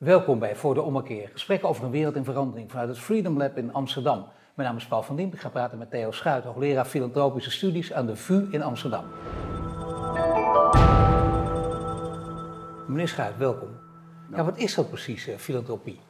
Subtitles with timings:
[0.00, 1.28] Welkom bij Voor de Ommekeer.
[1.32, 4.26] Gesprekken over een wereld in verandering vanuit het Freedom Lab in Amsterdam.
[4.54, 5.32] Mijn naam is Paul van Diem.
[5.32, 9.04] Ik ga praten met Theo Schuit, hoogleraar filantropische studies aan de VU in Amsterdam.
[12.88, 13.68] Meneer Schuit, welkom.
[14.34, 16.00] Ja, wat is dat precies, eh, filantropie?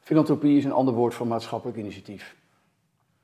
[0.00, 2.36] Filantropie is een ander woord voor maatschappelijk initiatief.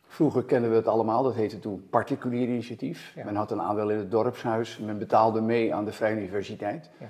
[0.07, 3.13] Vroeger kenden we het allemaal, dat heette toen particulier initiatief.
[3.15, 3.25] Ja.
[3.25, 6.91] Men had een aandeel in het dorpshuis, men betaalde mee aan de Vrije Universiteit.
[7.01, 7.07] Ja.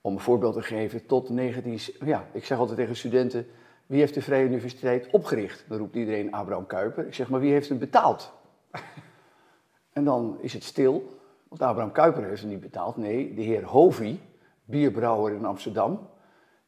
[0.00, 1.78] Om een voorbeeld te geven, tot 19...
[2.04, 3.46] Ja, ik zeg altijd tegen studenten,
[3.86, 5.64] wie heeft de Vrije Universiteit opgericht?
[5.68, 7.06] Dan roept iedereen Abraham Kuyper.
[7.06, 8.32] Ik zeg, maar wie heeft hem betaald?
[9.92, 12.96] en dan is het stil, want Abraham Kuyper heeft hem niet betaald.
[12.96, 14.20] Nee, de heer Hovey,
[14.64, 16.08] bierbrouwer in Amsterdam,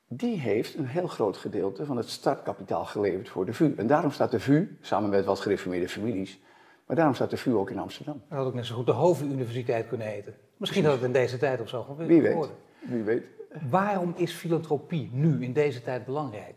[0.08, 3.74] die heeft een heel groot gedeelte van het startkapitaal geleverd voor de VU.
[3.76, 6.40] En daarom staat de VU, samen met wat gereformeerde families,
[6.86, 8.22] maar daarom staat de VU ook in Amsterdam.
[8.28, 10.34] Dat had ook net zo goed de Hoofduniversiteit kunnen heten.
[10.56, 12.50] Misschien had het in deze tijd of zo gewoon Wie weet.
[12.82, 13.24] Wie weet.
[13.70, 16.54] Waarom is filantropie nu in deze tijd belangrijk?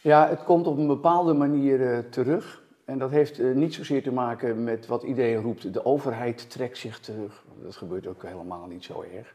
[0.00, 2.62] Ja, het komt op een bepaalde manier eh, terug.
[2.84, 6.78] En dat heeft eh, niet zozeer te maken met wat iedereen roept, de overheid trekt
[6.78, 7.44] zich terug.
[7.62, 9.34] Dat gebeurt ook helemaal niet zo erg.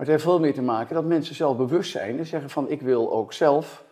[0.00, 2.70] Maar het heeft veel meer te maken dat mensen zelf bewust zijn en zeggen van
[2.70, 3.84] ik wil ook zelf,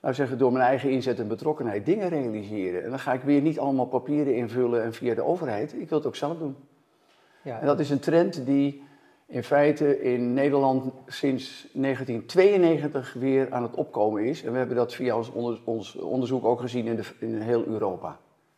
[0.00, 2.84] nou zeggen door mijn eigen inzet en betrokkenheid dingen realiseren.
[2.84, 5.98] En dan ga ik weer niet allemaal papieren invullen en via de overheid, ik wil
[5.98, 6.56] het ook zelf doen.
[7.42, 8.82] Ja, En dat is een trend die
[9.34, 14.44] in feite in Nederland sinds 1992 weer aan het opkomen is.
[14.44, 17.64] En we hebben dat via ons, onder- ons onderzoek ook gezien in, de, in heel
[17.64, 18.16] Europa.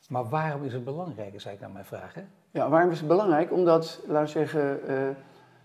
[0.08, 2.14] Maar waarom is het belangrijk, is eigenlijk aan mijn vraag.
[2.14, 2.20] Hè?
[2.50, 3.52] Ja, waarom is het belangrijk?
[3.52, 4.96] Omdat, laten we zeggen, eh,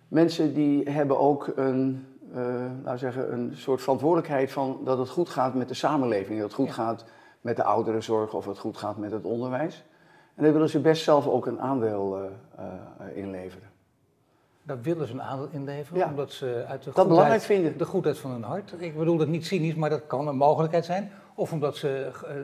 [0.08, 2.44] mensen die hebben ook een, eh,
[2.84, 6.36] laten we zeggen, een soort verantwoordelijkheid van dat het goed gaat met de samenleving.
[6.40, 6.74] Dat het goed Ja.
[6.74, 7.06] gaat
[7.42, 9.84] met de ouderenzorg of het goed gaat met het onderwijs.
[10.36, 13.70] En daar willen ze best zelf ook een aandeel eh, eh, inleveren.
[14.64, 16.08] Daar willen ze een aandeel inleveren, Ja.
[16.10, 17.78] omdat ze uit de Dat belangrijk goedheid, vinden.
[17.78, 20.86] de goedheid van hun hart, ik bedoel dat niet cynisch, maar dat kan een mogelijkheid
[20.86, 21.12] zijn.
[21.36, 22.44] Of omdat ze eh, eh,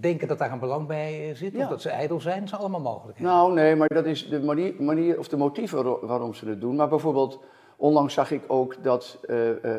[0.00, 2.60] denken dat daar een belang bij eh, zit, of dat ze ijdel zijn, dat zijn
[2.60, 3.32] allemaal mogelijkheden.
[3.32, 6.60] Nou, nee, maar dat is de manier, manier of de motieven waaro- waarom ze het
[6.60, 6.76] doen.
[6.76, 7.40] Maar bijvoorbeeld,
[7.76, 9.18] onlangs zag ik ook dat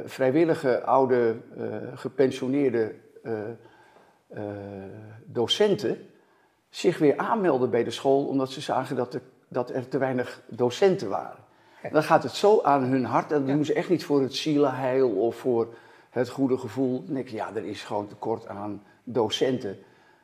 [0.06, 1.36] vrijwillige, oude,
[1.96, 2.96] gepensioneerde
[5.26, 5.98] docenten
[6.70, 10.42] zich weer aanmelden bij de school omdat ze zagen dat er, dat er te weinig
[10.48, 11.48] docenten waren.
[11.92, 14.36] Dan gaat het zo aan hun hart en dat doen ze echt niet voor het
[14.36, 15.74] zielenheil of voor
[16.10, 17.04] het goede gevoel.
[17.06, 19.78] Dan denk ik, ja, er is gewoon tekort aan docenten.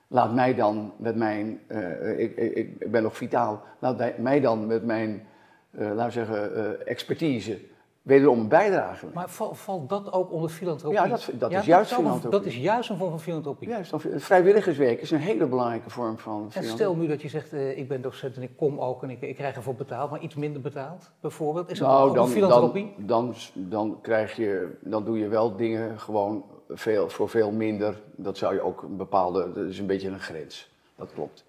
[0.08, 4.68] Laat mij dan met mijn, eh, ik, ik, ik ben nog vitaal, laat mij- dan
[4.68, 5.28] met mijn,
[5.72, 7.60] eh, laten we zeggen, eh, expertise
[8.06, 9.06] wederom een bijdrage.
[9.14, 10.98] Maar val- valt dat ook onder filantropie?
[11.00, 12.40] Ja, dat- dat is juist wel een- filantropie.
[12.40, 13.68] Dat is juist een vorm van filantropie.
[13.70, 16.70] Juist, dan- vrijwilligerswerk is een hele belangrijke vorm van En filantropie.
[16.86, 19.22] stel nu dat je zegt, eh, ik ben docent en ik kom ook en ik,
[19.22, 21.70] ik krijg ervoor betaald, maar iets minder betaald, bijvoorbeeld.
[21.72, 22.94] Is dat Nou, ook een dan, filantropie?
[22.98, 23.06] dan,
[23.54, 28.02] dan, dan, krijg je, dan doe je wel dingen gewoon veel, voor veel minder.
[28.16, 30.70] Dat zou je ook een bepaalde, dat is een beetje een grens.
[30.96, 31.44] Dat klopt.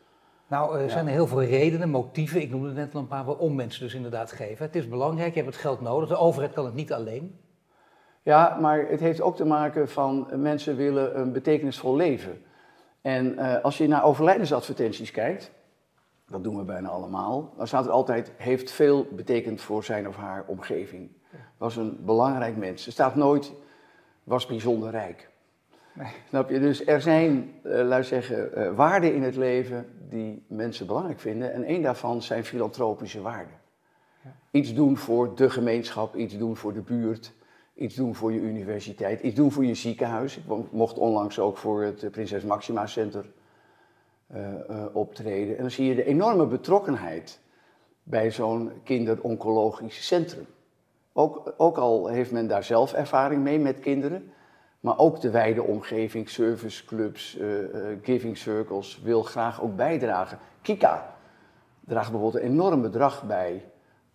[0.46, 3.82] Nou, er zijn heel veel redenen, motieven, ik noemde net al een paar, waarom mensen
[3.82, 4.66] dus inderdaad geven.
[4.66, 7.40] Het is belangrijk, je hebt het geld nodig, de overheid kan het niet alleen.
[8.22, 12.42] Ja, maar het heeft ook te maken van eh, mensen willen een betekenisvol leven.
[13.00, 15.50] En eh, als je naar overlijdensadvertenties kijkt,
[16.28, 20.16] dat doen we bijna allemaal, dan staat er altijd, heeft veel betekend voor zijn of
[20.16, 21.10] haar omgeving.
[21.56, 22.86] Was een belangrijk mens.
[22.86, 23.52] Er staat nooit,
[24.24, 25.30] was bijzonder rijk.
[25.96, 26.12] Nee.
[26.28, 26.60] Snap je?
[26.60, 31.52] Dus er zijn, eh laat zeggen, eh, waarden in het leven die mensen belangrijk vinden.
[31.52, 33.54] En één daarvan zijn filantropische waarden.
[34.24, 34.30] Ja.
[34.50, 37.32] Iets doen voor de gemeenschap, iets doen voor de buurt,
[37.74, 40.36] iets doen voor je universiteit, iets doen voor je ziekenhuis.
[40.36, 43.24] Ik mo- mocht onlangs ook voor het eh, Prinses Maxima Center
[44.92, 45.54] optreden.
[45.56, 47.40] En dan zie je de enorme betrokkenheid
[48.02, 50.46] bij zo'n kinderoncologisch centrum.
[51.12, 54.30] Ook, ook al heeft men daar zelf ervaring mee met kinderen,
[54.86, 57.48] maar ook de wijde omgeving, serviceclubs, eh,
[58.02, 60.38] giving circles wil graag ook bijdragen.
[60.62, 61.14] Kika
[61.80, 63.64] draagt bijvoorbeeld een enorm bedrag bij,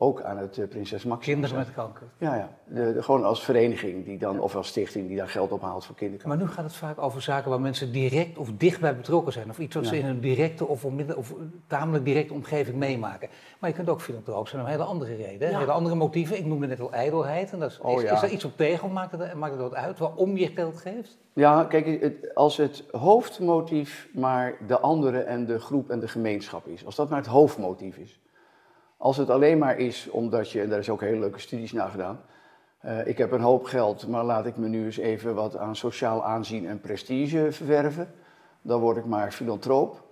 [0.03, 1.34] ook aan het eh, Prinses Maxima.
[1.34, 2.07] Kinderen met kanker.
[2.17, 2.50] Ja, ja.
[2.67, 5.95] De, de- gewoon als vereniging die dan, of als stichting die daar geld ophaalt voor
[5.95, 6.38] kinderkanker.
[6.38, 9.50] Maar nu gaat het vaak over zaken waar mensen direct of dichtbij betrokken zijn.
[9.50, 11.33] Of iets wat ze in een directe of, onmiddellijk- of
[11.68, 13.30] tamelijk directe omgeving meemaken.
[13.59, 15.50] Maar je kunt ook filantroop zijn om hele andere redenen.
[15.53, 15.59] Ja.
[15.59, 16.38] Hele andere motieven.
[16.38, 17.51] Ik noemde net al ijdelheid.
[17.51, 18.13] En dat is, Oh, is, ja.
[18.13, 18.83] is daar iets op tegen?
[18.86, 21.18] Of maakt het, maakt het wat uit waarom je geld geeft?
[21.33, 26.68] Ja, kijk, het, als het hoofdmotief maar de anderen en de groep en de gemeenschap
[26.68, 26.86] is.
[26.86, 28.19] Als dat maar het hoofdmotief is.
[29.01, 31.89] Als het alleen maar is omdat je, en daar is ook hele leuke studies naar
[31.89, 32.19] gedaan.
[32.80, 35.75] eh, ik heb een hoop geld, maar laat ik me nu eens even wat aan
[35.75, 38.07] sociaal aanzien en prestige verwerven.
[38.62, 40.03] Dan word ik maar filantroop.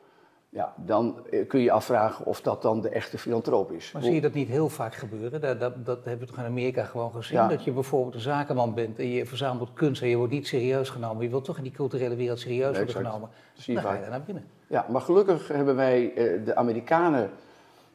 [0.50, 3.92] ja, dan eh, kun je afvragen of dat dan de echte filantroop is.
[3.92, 5.42] Maar zie je dat niet heel vaak gebeuren?
[5.42, 7.38] Dat, dat, dat hebben we toch in Amerika gewoon gezien?
[7.38, 7.48] Ja.
[7.48, 10.90] Dat je bijvoorbeeld een zakenman bent en je verzamelt kunst en je wordt niet serieus
[10.90, 11.24] genomen.
[11.24, 13.30] Je wilt toch in die culturele wereld serieus worden genomen.
[13.66, 14.46] Dan ga je daar naar binnen.
[14.68, 17.30] Ja, maar gelukkig hebben wij eh, de Amerikanen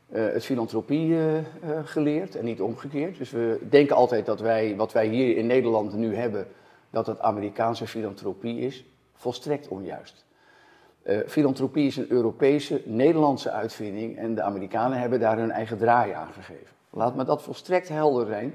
[0.08, 1.44] het filantropie eh, eh,
[1.84, 3.18] geleerd en niet omgekeerd.
[3.18, 6.46] Dus we denken altijd dat wij, wat wij hier in Nederland nu hebben,
[6.90, 8.84] dat het Amerikaanse filantropie is.
[9.14, 10.24] Volstrekt onjuist.
[11.02, 16.12] Eh, filantropie is een Europese, Nederlandse uitvinding en de Amerikanen hebben daar hun eigen draai
[16.12, 16.74] aan gegeven.
[16.90, 18.54] Laat me dat volstrekt helder zijn.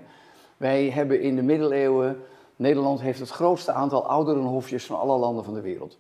[0.58, 2.18] Wij hebben in de middeleeuwen,
[2.56, 5.98] Nederland heeft het grootste aantal ouderenhofjes van alle landen van de wereld.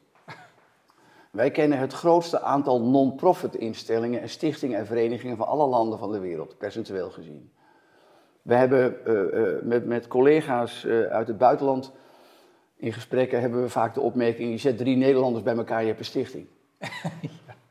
[1.31, 6.12] Wij kennen het grootste aantal non-profit instellingen en stichtingen en verenigingen van alle landen van
[6.12, 7.52] de wereld, percentueel gezien.
[8.42, 11.92] We hebben eh, eh, met, met collega's eh, uit het buitenland
[12.76, 16.00] in gesprekken hebben we vaak de opmerking, je zet drie Nederlanders bij elkaar, je hebt
[16.00, 16.48] een stichting.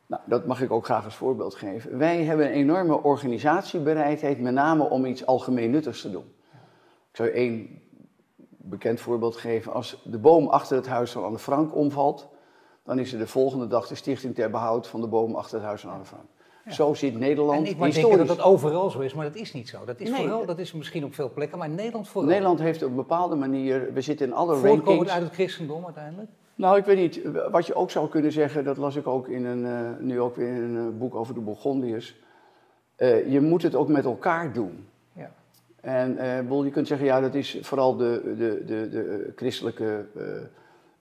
[0.09, 1.99] Nou, dat mag ik ook graag als voorbeeld geven.
[1.99, 6.25] Wij hebben een enorme organisatiebereidheid, met name om iets algemeen nuttigs te doen.
[7.11, 7.83] Ik zou één
[8.57, 9.73] bekend voorbeeld geven.
[9.73, 12.29] Als de boom achter het huis van Anne Frank omvalt,
[12.89, 15.67] dan is er de volgende dag de stichting ter behoud van de boom achter het
[15.67, 16.25] huis van Anne Frank.
[16.69, 18.17] Zo zit Nederland En ik denken historisch.
[18.27, 19.85] dat dat overal zo is, maar dat is niet zo.
[19.85, 22.31] Dat is, Nee, vooral, dat- is misschien op veel plekken, maar in Nederland vooral.
[22.31, 25.11] Nederland heeft op een bepaalde manier, we zitten in alle Voortkomend rankings.
[25.13, 26.31] uit het christendom uiteindelijk.
[26.55, 27.21] Nou, ik weet niet.
[27.51, 30.37] Wat je ook zou kunnen zeggen, dat las ik ook in een, eh, nu ook
[30.37, 32.17] weer in een eh, boek over de Bourgondiërs.
[32.97, 34.87] Eh, je moet het ook met elkaar doen.
[35.13, 35.31] Ja.
[35.81, 36.17] En
[36.65, 40.07] je kunt zeggen, ja, dat is vooral de, de, de, de christelijke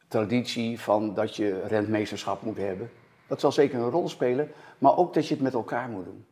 [0.07, 2.89] traditie van dat je rentmeesterschap moet hebben.
[3.27, 6.25] Dat zal zeker een rol spelen, maar ook dat je het met elkaar moet doen.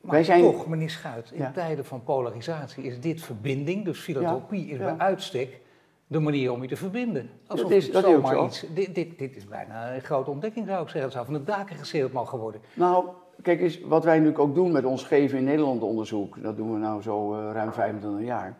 [0.00, 1.50] Maar Wij zijn- toch, meneer Schuit, in Ja.
[1.50, 5.60] tijden van polarisatie is dit verbinding, dus filantropie, is bij uitstek
[6.06, 7.30] de manier om je te verbinden.
[7.46, 8.44] Alsof Dat is- dat is zo.
[8.44, 11.02] iets, dit, dit, dit is bijna een grote ontdekking zou ik zeggen.
[11.02, 12.60] Het zou van de daken gezeeld mogen worden.
[12.74, 13.06] Nou,
[13.42, 16.72] kijk eens, wat wij nu ook doen met ons Geven in Nederland onderzoek, dat doen
[16.72, 18.56] we nou zo eh, ruim 25 jaar,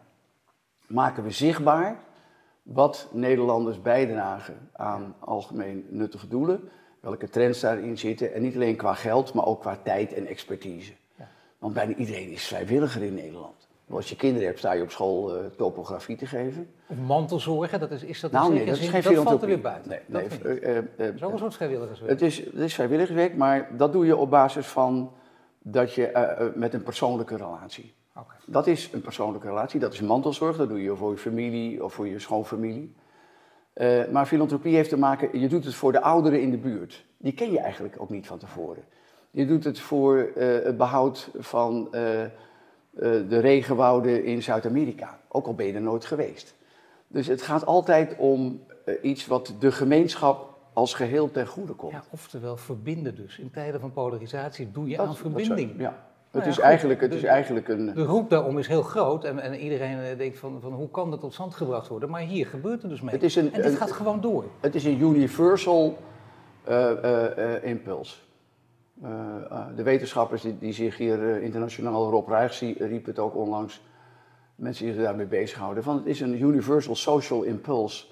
[0.86, 1.96] maken we zichtbaar
[2.62, 6.68] wat Nederlanders bijdragen aan algemeen nuttige doelen,
[7.00, 10.92] welke trends daarin zitten, en niet alleen qua geld, maar ook qua tijd en expertise.
[11.18, 11.28] Ja.
[11.58, 13.68] Want bijna iedereen is vrijwilliger in Nederland.
[13.90, 16.70] Als je kinderen hebt, sta je op school eh, topografie te geven.
[16.86, 19.48] Of mantelzorgen, dat is, is dat Nou nee, dat is zin- geen Dat valt er
[19.48, 19.90] weer buiten.
[19.90, 22.10] Nee, Dat nee, eh, eh, eh, Dat is ook een soort vrijwilligerswerk.
[22.10, 25.12] het is, het is vrijwilligerswerk, maar dat doe je op basis van
[25.62, 27.94] dat je eh, eh, met een persoonlijke relatie.
[28.46, 31.94] Dat is een persoonlijke relatie, dat is mantelzorg, dat doe je voor je familie of
[31.94, 32.94] voor je schoonfamilie.
[33.72, 37.04] Eh, maar filantropie heeft te maken, je doet het voor de ouderen in de buurt.
[37.16, 38.84] Die ken je eigenlijk ook niet van tevoren.
[39.30, 42.00] Je doet het voor eh, het behoud van eh,
[43.28, 46.54] de regenwouden in Zuid-Amerika, ook al ben je er nooit geweest.
[47.06, 48.60] Dus het gaat altijd om
[49.02, 51.92] iets wat de gemeenschap als geheel ten goede komt.
[51.92, 53.38] Ja, oftewel verbinden dus.
[53.38, 55.80] In tijden van polarisatie doe je Dat- aan dat verbinding.
[55.80, 56.11] ja.
[56.32, 56.64] Nou Het, ja, is goed.
[56.64, 57.94] eigenlijk, het is De- eigenlijk een...
[57.94, 61.10] De roep daarom is heel groot en, en iedereen eh, denkt van, van hoe kan
[61.10, 62.10] dat tot stand gebracht worden.
[62.10, 63.14] Maar hier gebeurt er dus mee.
[63.14, 64.44] Het is een- en dit een- gaat gewoon door.
[64.60, 65.96] Het is een universal
[66.64, 68.26] eh, eh, impuls.
[69.76, 73.82] De wetenschappers die, die zich hier internationaal, Rob zie- riep het ook onlangs,
[74.54, 78.04] mensen die zich daarmee bezighouden, van het is een universal social impulse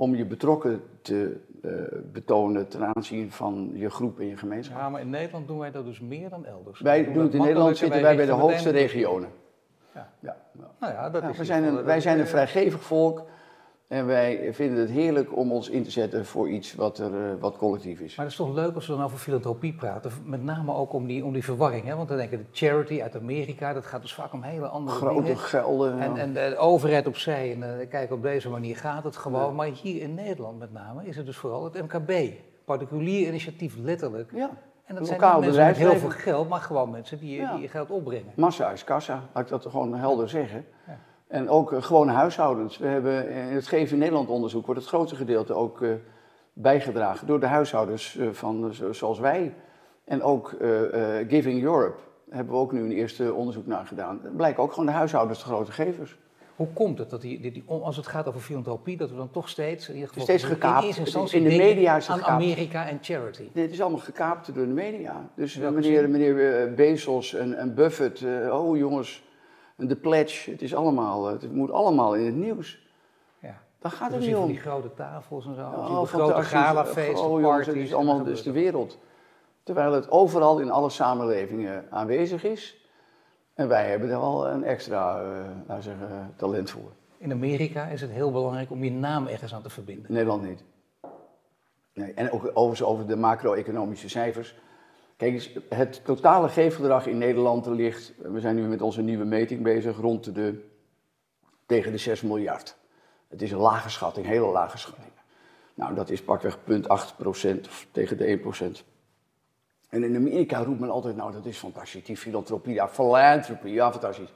[0.00, 1.70] om je betrokken te eh,
[2.12, 4.78] betonen ten aanzien van je groep en je gemeenschap.
[4.78, 6.80] Ja, maar in Nederland doen wij dat dus meer dan elders.
[6.80, 9.28] wij doen doen het in Nederland, zitten wij bij de hoogste regionen.
[9.94, 10.12] Ja.
[10.20, 10.36] Ja.
[10.78, 13.22] Nou ja, dat Ja, is iets zijn een, wij zijn een vrijgevig volk
[13.90, 17.34] en wij vinden het heerlijk om ons in te zetten voor iets wat, er, eh,
[17.40, 18.14] wat collectief is.
[18.16, 20.10] Maar het is toch leuk als we dan over filantropie praten.
[20.24, 21.84] Met name ook om die, om die verwarring.
[21.84, 21.96] Hè?
[21.96, 25.22] Want dan denken de charity uit Amerika, dat gaat dus vaak om hele andere Grote
[25.22, 25.38] dingen.
[25.38, 26.00] gelden.
[26.00, 27.52] En, en de overheid opzij.
[27.52, 29.54] En eh, kijk, op deze manier gaat het gewoon.
[29.54, 32.12] Maar hier in Nederland met name is het dus vooral het MKB.
[32.64, 34.30] Particulier initiatief, letterlijk.
[34.34, 34.50] ja,
[34.84, 37.52] En dat zijn Lokaal niet mensen met heel veel geld, maar gewoon mensen die, Ja.
[37.52, 38.32] die je geld opbrengen.
[38.36, 40.64] massa is kassa, laat ik dat gewoon helder zeggen.
[40.86, 40.98] Ja.
[41.30, 42.78] En ook eh, gewone huishoudens.
[42.78, 45.90] We hebben eh, in het Geven in Nederland onderzoek wordt het grootste gedeelte ook eh,
[46.52, 49.54] bijgedragen door de huishoudens van, zo- zoals wij.
[50.04, 50.54] En ook
[51.28, 51.98] Giving Europe
[52.30, 54.20] hebben we ook nu een eerste onderzoek naar gedaan.
[54.22, 56.18] Het blijken ook gewoon de huishoudens de grote gevers.
[56.56, 59.48] Hoe komt het dat die, die, als het gaat over filantropie, dat we dan toch
[59.48, 61.32] steeds, in ieder geval Steeds gekaapt.
[61.32, 62.42] in de media is het aan gekaapt.
[62.42, 63.48] Amerika en charity?
[63.52, 65.30] Nee, het is allemaal gekaapt door de media.
[65.34, 69.22] Dus meneer, meneer Bezos en, en Buffett, oh jongens,
[69.80, 72.88] en de pledge, het, is allemaal, eh, het moet allemaal in het nieuws.
[73.38, 73.60] Ja.
[73.78, 74.46] Daar gaat Dus het niet om.
[74.46, 77.66] die grote tafels en zo, Oh, grote galafeesten, Oh, parties.
[77.66, 78.98] het is allemaal dus de wereld.
[79.62, 82.88] Terwijl het overal in alle samenlevingen aanwezig is.
[83.54, 85.22] En wij hebben er wel een extra
[85.66, 86.90] we zeggen, talent voor.
[87.18, 90.12] In Amerika is het heel belangrijk om je naam ergens aan te verbinden.
[90.12, 90.64] Nederland niet.
[91.94, 94.54] Nee, en ook overigens over de macro-economische cijfers.
[95.20, 99.96] Kijk het totale geefgedrag in Nederland ligt, we zijn nu met onze nieuwe meting bezig,
[99.96, 100.64] rond de,
[101.66, 102.76] tegen de 6 miljard.
[103.28, 105.12] Het is een lage schatting, hele lage schatting.
[105.74, 108.84] Nou, dat is pakweg 0,8 procent of tegen de 1 procent.
[109.88, 113.92] En in Amerika roept men altijd, nou dat is fantastisch, die filantropie, ja, philanthropy, ja
[113.92, 114.32] fantastisch.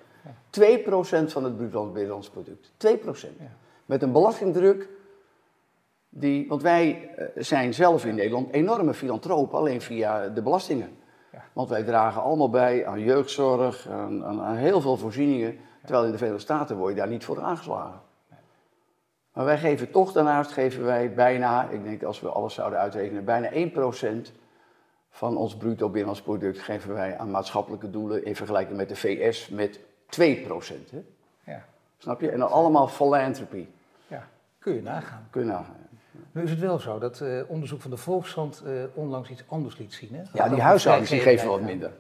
[0.51, 2.73] 2 procent van het bruto binnenlands product.
[2.77, 3.39] 2 procent.
[3.87, 4.89] Met een belastingdruk
[6.17, 10.97] die, want wij eh, zijn zelf in Nederland enorme filantropen, alleen via de belastingen.
[11.53, 15.59] Want wij dragen allemaal bij aan jeugdzorg, aan, aan, aan heel veel voorzieningen.
[15.81, 18.01] Terwijl in de Verenigde Staten word je daar niet voor aangeslagen.
[19.33, 23.25] Maar wij geven toch daarnaast geven wij bijna, ik denk als we alles zouden uitrekenen,
[23.25, 24.33] bijna 1%
[25.11, 29.49] van ons bruto binnenlands product geven wij aan maatschappelijke doelen in vergelijking met de VS
[29.49, 29.83] met 2%.
[30.91, 31.03] Hè?
[31.45, 31.65] Ja.
[31.99, 32.31] Snap je?
[32.31, 33.67] En dan allemaal philanthropy.
[34.07, 34.29] Ja,
[34.59, 35.27] kun je nagaan.
[35.31, 35.84] Kun je nagaan.
[36.33, 39.79] Nu is het wel zo dat uh, onderzoek van de Volkskrant uh, onlangs iets anders
[39.79, 40.15] liet zien.
[40.15, 40.23] Hè?
[40.33, 41.93] Ja, die huishoudens die geven wat minder.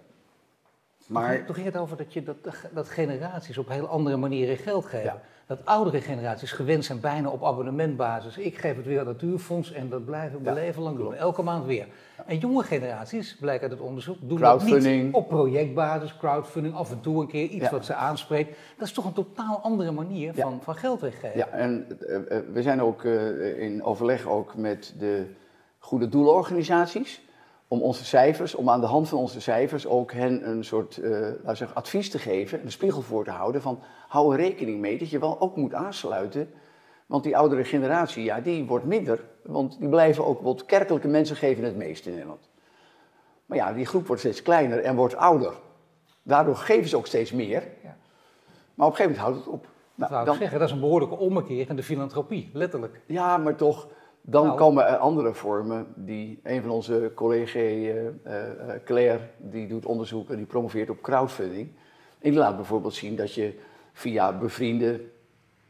[1.06, 1.44] Maar...
[1.44, 2.36] Toen ging het over dat, je, dat,
[2.72, 5.04] dat generaties op heel andere manieren geld geven.
[5.04, 8.36] Ja dat oudere generaties gewend zijn bijna op abonnementbasis.
[8.36, 11.14] Ik geef het weer aan het Natuurfonds en dat blijven we ja, leven lang doen.
[11.14, 11.86] Elke maand weer.
[12.26, 17.00] En jonge generaties, blijkt uit het onderzoek, doen dat niet op projectbasis, crowdfunding, af en
[17.00, 18.56] toe een keer iets wat ze aanspreekt.
[18.78, 21.38] Dat is toch een totaal andere manier van, van geld weggeven.
[21.38, 22.18] Ja, en uh,
[22.52, 25.26] we zijn ook uh, in overleg ook met de
[25.78, 27.22] goede doelenorganisaties
[27.74, 31.10] om onze cijfers, om aan de hand van onze cijfers ook hen een soort uh,
[31.20, 33.78] laten zeggen, advies te geven, een spiegel voor te houden van
[34.08, 36.50] hou er rekening mee dat je wel ook moet aansluiten.
[37.06, 39.24] Want die oudere generatie, ja, die wordt minder.
[39.42, 42.48] Want die blijven ook, wat kerkelijke mensen geven het meest in Nederland.
[43.46, 45.52] Maar ja, die groep wordt steeds kleiner en wordt ouder.
[46.22, 47.62] Daardoor geven ze ook steeds meer.
[47.82, 47.96] Ja.
[48.74, 49.66] Maar op een gegeven moment houdt het op.
[49.94, 53.00] Nou, dat zou ik zeggen, dat is een behoorlijke ommekeer in de filantropie, letterlijk.
[53.06, 53.88] Ja, maar toch,
[54.26, 54.58] dan nou.
[54.58, 58.10] komen er andere vormen die, een van onze collega's, uh, uh,
[58.84, 61.68] Claire, die doet onderzoek en die promoveert op crowdfunding.
[62.18, 63.58] En die laat bijvoorbeeld zien dat je
[63.92, 65.00] via bevriende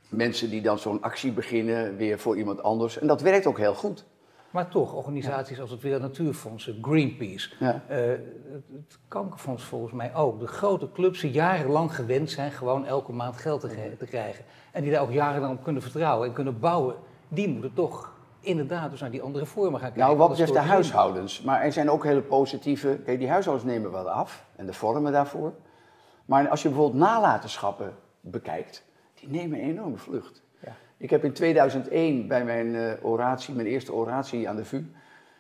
[0.09, 2.99] mensen die dan zo'n actie beginnen, weer voor iemand anders.
[2.99, 4.05] En dat werkt ook heel goed.
[4.51, 7.83] Maar toch, organisaties als het Wereld Natuurfonds, Greenpeace, ja.
[7.91, 7.97] uh,
[8.73, 10.41] het Kankerfonds volgens mij ook.
[10.41, 14.45] De grote clubs die jarenlang gewend zijn gewoon elke maand geld te, te krijgen.
[14.73, 16.95] En die daar ook jarenlang op kunnen vertrouwen en kunnen bouwen.
[17.29, 18.14] Die moeten toch
[18.45, 20.01] inderdaad dus naar die andere vormen gaan kijken.
[20.01, 21.43] Nou, wat betreft de huishoudens.
[21.43, 23.01] Maar er zijn ook hele positieve...
[23.05, 25.53] Kijk, die huishoudens nemen wel af en de vormen daarvoor.
[26.25, 28.85] Maar als je bijvoorbeeld nalatenschappen bekijkt,
[29.15, 30.43] die nemen een enorme vlucht.
[30.63, 30.73] Ja.
[30.97, 34.85] Ik heb in 2001 bij mijn uh, oratie, mijn eerste oratie aan de VU,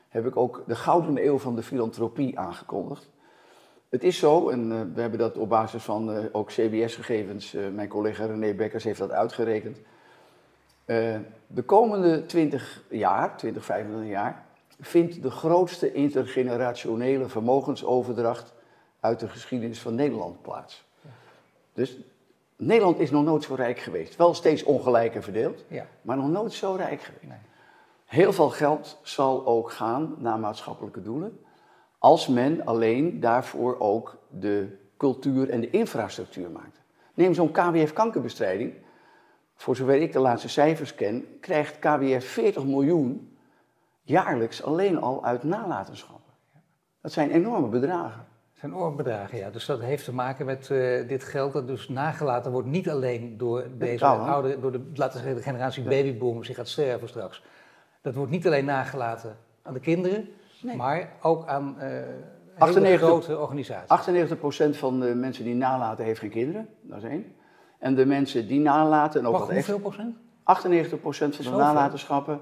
[0.08, 3.10] heb ik ook de gouden eeuw van de filantropie aangekondigd.
[3.88, 7.88] Het is zo, en uh, we hebben dat op basis van uh, ook CBS-gegevens, mijn
[7.88, 9.78] collega René Bekkers heeft dat uitgerekend.
[11.46, 14.44] De komende 20 jaar, 20, 25 jaar,
[14.80, 18.54] vindt de grootste intergenerationele vermogensoverdracht
[19.00, 20.84] uit de geschiedenis van Nederland plaats.
[21.72, 21.98] Dus
[22.56, 24.16] Nederland is nog nooit zo rijk geweest.
[24.16, 25.86] Wel steeds ongelijker verdeeld, ja.
[26.02, 27.26] maar nog nooit zo rijk geweest.
[27.26, 27.38] Nee.
[28.04, 31.38] Heel veel geld zal ook gaan naar maatschappelijke doelen,
[31.98, 36.82] als men alleen daarvoor ook de cultuur en de infrastructuur maakt.
[37.14, 38.74] Neem zo'n KWF kankerbestrijding.
[39.54, 43.36] Voor zover ik de laatste cijfers ken, krijgt KWF 40 miljoen
[44.02, 46.20] jaarlijks alleen al uit nalatenschap.
[47.00, 48.26] Dat zijn enorme bedragen
[48.64, 49.50] zijn oorbedragen, ja.
[49.50, 53.36] Dus dat heeft te maken met uh, dit geld dat dus nagelaten wordt, niet alleen
[53.36, 57.42] door deze oude, door de, laten we zeggen, de generatie babyboomers die gaat sterven straks.
[58.00, 60.28] Dat wordt niet alleen nagelaten aan de kinderen,
[60.62, 60.76] nee.
[60.76, 61.86] maar ook aan uh,
[62.58, 64.74] 98, grote organisaties.
[64.74, 67.34] 98% van de mensen die nalaten heeft geen kinderen, dat is één.
[67.84, 69.20] En de mensen die nalaten...
[69.20, 70.16] En ook Wacht, hoeveel procent?
[70.16, 72.40] 98% van de nalatenschappen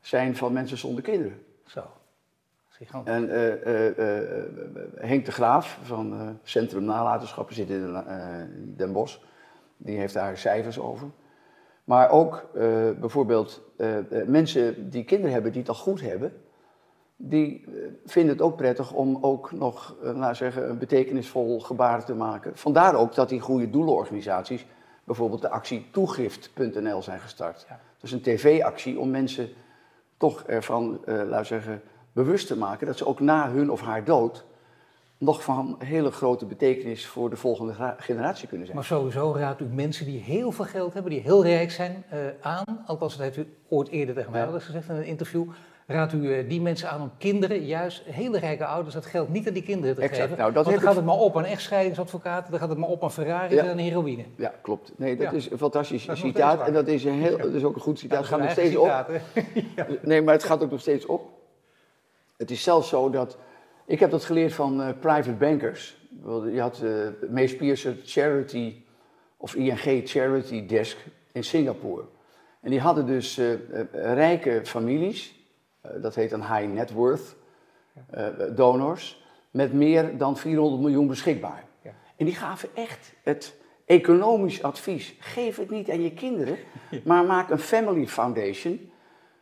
[0.00, 1.42] zijn van mensen zonder kinderen.
[1.66, 1.82] Zo.
[3.04, 3.52] En uh,
[5.08, 7.96] Henk de Graaf van Centrum Nalatenschappen zit in
[8.76, 9.18] Den Bosch.
[9.76, 11.08] Die heeft daar cijfers over.
[11.84, 12.50] Maar ook
[13.00, 13.62] bijvoorbeeld
[14.26, 16.32] mensen die kinderen hebben die het al goed hebben,
[17.16, 17.64] die
[18.04, 22.56] vinden het ook prettig om ook nog, laten zeggen, een betekenisvol gebaar te maken.
[22.56, 24.66] Vandaar ook dat die goede doelenorganisaties
[25.08, 27.66] bijvoorbeeld de actie toegift.nl zijn gestart.
[27.68, 27.80] Ja.
[28.00, 29.48] Dus een tv-actie om mensen
[30.16, 34.04] toch ervan, laten we zeggen, bewust te maken dat ze ook na hun of haar
[34.04, 34.44] dood
[35.18, 38.78] nog van hele grote betekenis voor de volgende generatie kunnen zijn.
[38.78, 42.18] Maar sowieso raadt u mensen die heel veel geld hebben, die heel rijk zijn, uh,
[42.40, 42.84] aan.
[42.86, 44.58] Althans, dat heeft u ooit eerder tegen mij ja.
[44.58, 45.46] gezegd in een interview.
[45.90, 49.48] Raadt u uh, die mensen aan om kinderen, juist hele rijke ouders, dat geld niet
[49.48, 50.20] aan die kinderen te exact.
[50.20, 50.38] geven?
[50.38, 53.02] Nou, dat Want dan gaat het maar op aan echtscheidingsadvocaten, dan gaat het maar op
[53.02, 53.64] aan Ferrari ja.
[53.64, 54.24] en heroïne.
[54.36, 54.92] Ja, klopt.
[54.96, 56.66] Nee, dat is een fantastisch dat citaat.
[56.66, 58.18] En dat is, een heel, dat is ook een goed citaat.
[58.18, 59.10] het gaat nog steeds op.
[60.02, 61.28] nee, maar het gaat ook nog steeds op.
[62.36, 63.38] Het is zelfs zo dat
[63.86, 65.96] Ik heb dat geleerd van uh, private bankers.
[66.52, 66.90] Je had uh,
[67.28, 68.74] Mees Piercer Charity
[69.36, 70.96] of ING Charity Desk
[71.32, 72.04] in Singapore.
[72.60, 73.54] En die hadden dus uh,
[73.92, 75.37] rijke families,
[76.00, 77.36] dat heet een high net worth
[78.54, 81.64] donors, met meer dan 400 miljoen beschikbaar.
[81.82, 81.90] Ja.
[82.16, 85.14] En die gaven echt het economisch advies.
[85.18, 86.58] Geef het niet aan je kinderen,
[87.04, 88.90] maar maak een family foundation,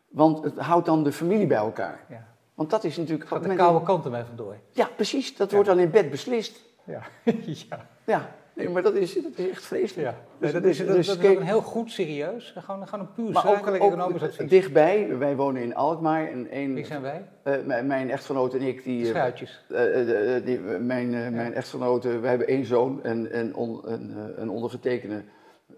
[0.09, 2.05] want het houdt dan de familie bij elkaar.
[2.09, 2.27] Ja.
[2.55, 3.29] Want dat is natuurlijk...
[3.29, 4.57] Gaat de koude kant ermee vandoor.
[4.73, 5.37] Ja, precies.
[5.37, 6.65] Dat wordt dan in bed beslist.
[6.85, 7.03] Ja.
[7.69, 7.89] ja.
[8.05, 8.35] ja.
[8.57, 10.09] Nee, maar dat is, dat is echt vreselijk.
[10.09, 10.15] Ja.
[10.39, 13.33] Nee, dat is, dat, dus dat is een heel goed serieus, gewoon, gewoon een puur
[13.33, 14.49] maar zakelijk ook, economisch advies.
[14.49, 16.29] Dichtbij, wij wonen in Alkmaar.
[16.29, 17.29] En een, Wie zijn wij?
[17.45, 19.07] Uh, mijn, echtgenoot en ik, die...
[19.07, 19.65] Schuitjes.
[19.69, 21.31] Uh, die, mijn, ja.
[21.31, 25.23] mijn echtgenote, wij hebben één zoon en, en on, een, een ondergetekende,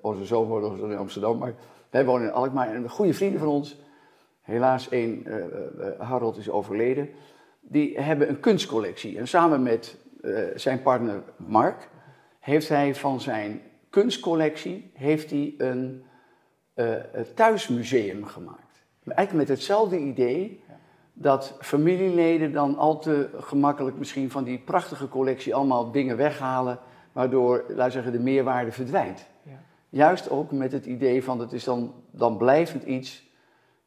[0.00, 1.54] onze zoon woont in Amsterdam, maar
[1.90, 2.74] wij wonen in Alkmaar.
[2.74, 3.76] En goede vrienden van ons,
[4.42, 5.26] helaas één,
[5.98, 7.08] Harold is overleden,
[7.60, 9.18] die hebben een kunstcollectie.
[9.18, 9.96] En samen met
[10.54, 11.88] zijn partner Mark
[12.48, 16.02] heeft hij van zijn kunstcollectie heeft hij een
[16.74, 16.94] uh,
[17.34, 18.82] thuismuseum gemaakt.
[19.04, 20.62] Eigenlijk met hetzelfde idee
[21.12, 26.78] dat familieleden dan al te gemakkelijk misschien van die prachtige collectie allemaal dingen weghalen,
[27.12, 29.26] waardoor, laten zeggen, de meerwaarde verdwijnt.
[29.42, 29.60] Ja.
[29.88, 33.27] Juist ook met het idee van dat is dan, dan blijvend iets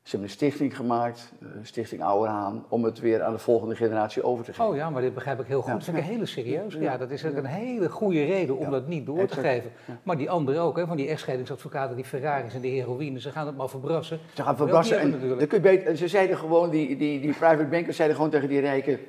[0.03, 4.23] ze hebben een stichting gemaakt, uh, Stichting Ouwerhaan, om het weer aan de volgende generatie
[4.23, 4.69] over te geven.
[4.69, 5.71] Oh ja, maar dit begrijp ik heel goed.
[5.71, 6.73] Dat vind ik hele serieus.
[6.73, 9.71] Ja, dat is een hele goede reden om dat niet door te geven.
[10.03, 13.45] Maar die anderen ook, hè, van die echtscheidingsadvocaten, die Ferraris en de heroïne, ze gaan
[13.45, 14.19] het maar verbrassen.
[14.33, 17.65] Ze gaan verbrassen en dan kun je beter, ze zeiden gewoon, die, die, die private
[17.65, 18.99] bankers zeiden gewoon tegen die rijke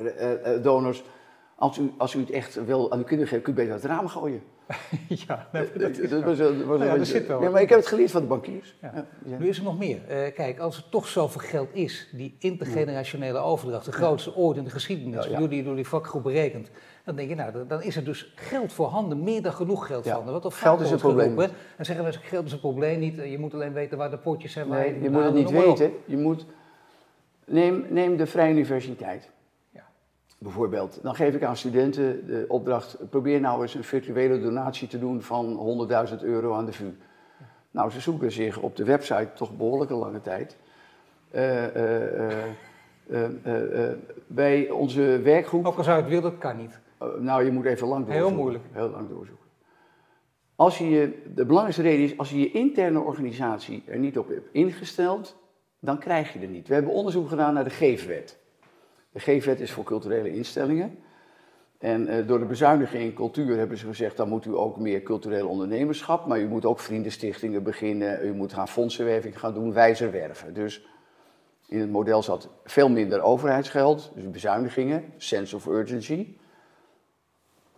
[0.00, 1.04] uh, uh, donors,
[1.64, 3.82] als u, als u het echt wil aan uw kinderen geven, kun je beter uit
[3.82, 4.42] het raam gooien.
[5.26, 7.42] ja, dat, is dat was, was ja, dat zit wel.
[7.42, 8.76] Ja, maar ik heb het geleerd van de bankiers.
[8.82, 9.06] Ja.
[9.24, 9.38] Ja.
[9.38, 10.00] Nu is er nog meer.
[10.08, 14.64] Uh, kijk, als er toch zoveel geld is, die intergenerationele overdracht, de grootste ooit in
[14.64, 16.70] de geschiedenis, door, die, door die vakgroep berekend,
[17.04, 20.24] dan denk je, nou, dan is er dus geld voorhanden, meer dan genoeg geld van.
[20.24, 21.38] Wat of geld is een probleem.
[21.38, 24.52] En zeggen we, geld is een probleem niet, je moet alleen weten waar de potjes
[24.52, 24.68] zijn.
[24.68, 25.92] Nee, je moet het niet weten.
[26.04, 26.46] Je moet,
[27.44, 29.32] neem, neem de Vrije Universiteit
[30.38, 30.98] bijvoorbeeld.
[31.02, 35.22] Dan geef ik aan studenten de opdracht: probeer nou eens een virtuele donatie te doen
[35.22, 36.96] van 100.000 euro aan de VU.
[37.70, 40.56] Nou, ze zoeken zich op de website toch behoorlijk een lange tijd.
[41.34, 41.74] Uh,
[43.06, 43.32] uh,
[44.26, 45.66] bij onze werkgroep.
[45.66, 46.80] Ook al zou het willen, dat kan niet.
[47.18, 48.28] nou, je moet even lang doorzoeken.
[48.28, 48.64] Heel moeilijk.
[48.72, 49.44] Heel lang doorzoeken.
[50.56, 54.48] Als je, de belangrijkste reden is, als je je interne organisatie er niet op hebt
[54.52, 55.36] ingesteld,
[55.80, 56.68] dan krijg je er niet.
[56.68, 58.38] We hebben onderzoek gedaan naar de geefwet.
[59.14, 60.98] De G-vet is voor culturele instellingen.
[61.78, 65.02] En uh, door de bezuiniging in cultuur hebben ze gezegd, dan moet u ook meer
[65.02, 70.10] cultureel ondernemerschap, maar u moet ook vriendenstichtingen beginnen, u moet gaan fondsenwerving gaan doen, wijzer
[70.10, 70.54] werven.
[70.54, 70.86] Dus
[71.68, 76.36] in het model zat veel minder overheidsgeld, dus bezuinigingen, sense of urgency,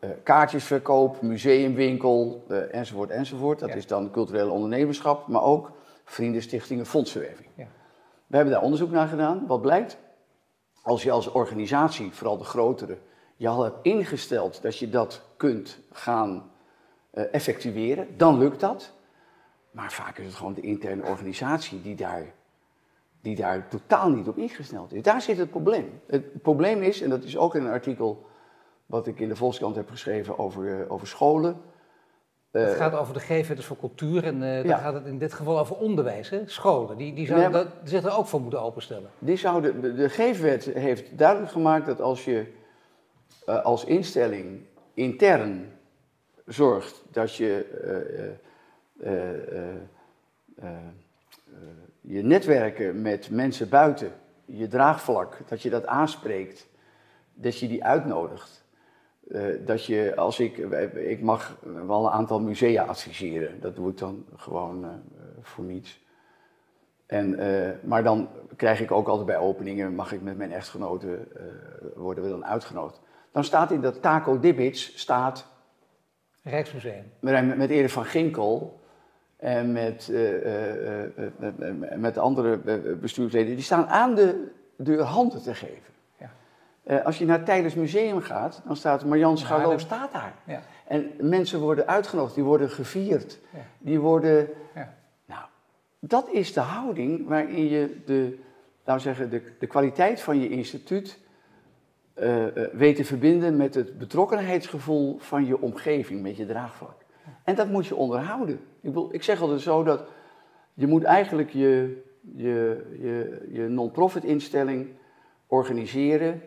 [0.00, 3.58] uh, kaartjesverkoop, museumwinkel, uh, enzovoort, enzovoort.
[3.58, 5.72] Dat is dan cultureel ondernemerschap, maar ook
[6.04, 7.48] vriendenstichtingen, fondsenwerving.
[7.54, 7.66] Ja.
[8.26, 9.46] We hebben daar onderzoek naar gedaan.
[9.46, 9.98] Wat blijkt?
[10.86, 12.98] Als je als organisatie, vooral de grotere,
[13.36, 16.50] je al hebt ingesteld dat je dat kunt gaan
[17.14, 18.92] uh, effectueren, dan lukt dat.
[19.70, 22.34] Maar vaak is het gewoon de interne organisatie die daar,
[23.20, 25.02] die daar totaal niet op ingesteld is.
[25.02, 26.00] Daar zit het probleem.
[26.06, 28.26] Het probleem is, en dat is ook in een artikel
[28.86, 31.60] wat ik in de Volkskrant heb geschreven over, uh, over scholen.
[32.60, 35.32] Het eh, gaat over de G-vetters voor cultuur en uh, dan gaat het in dit
[35.32, 36.42] geval over onderwijs, hè?
[36.46, 36.96] scholen.
[36.96, 39.10] Die, die zouden dat, zich er ook voor moeten openstellen.
[39.18, 42.52] Die zouden, de, G-wet heeft duidelijk gemaakt dat als je
[43.48, 44.60] uh, als instelling
[44.94, 45.72] intern
[46.46, 47.64] zorgt dat je
[52.00, 54.12] je netwerken met mensen buiten,
[54.44, 56.66] je draagvlak, dat je dat aanspreekt,
[57.34, 58.64] dat je die uitnodigt
[59.28, 60.56] uh, dat je, als ik,
[60.94, 63.60] ik mag wel een aantal musea adviseren.
[63.60, 64.90] Dat doe ik dan gewoon uh,
[65.40, 66.04] voor niets.
[67.06, 71.28] En, uh, maar dan krijg ik ook altijd bij openingen, mag ik met mijn echtgenoten,
[71.94, 73.00] worden we dan uitgenodigd.
[73.32, 75.46] Dan staat in dat Taco Dibits, staat...
[76.42, 77.12] Rijksmuseum.
[77.20, 78.80] Met, met Erik van Ginkel
[79.36, 80.12] en met,
[81.36, 82.56] met, met andere
[83.00, 85.94] bestuursleden, die staan aan de deur handen te geven.
[86.86, 90.34] Uh, als je naar Tijdens Museum gaat, dan staat Marjan Scharlo ja, staat daar.
[90.44, 90.62] Ja.
[90.86, 93.38] En mensen worden uitgenodigd, die worden gevierd.
[93.52, 93.58] Ja.
[93.78, 94.48] Die worden...
[95.26, 95.44] Nou,
[95.98, 98.38] dat is de houding waarin je de,
[98.84, 101.18] laten zeggen, de, de kwaliteit van je instituut
[102.18, 107.04] uh, uh, weet te verbinden met het betrokkenheidsgevoel van je omgeving, met je draagvlak.
[107.44, 108.54] En dat moet je onderhouden.
[108.54, 110.04] Ik, bedoel, ik zeg altijd zo dat
[110.74, 114.88] je moet eigenlijk je, je, je, je non-profit instelling
[115.46, 116.42] organiseren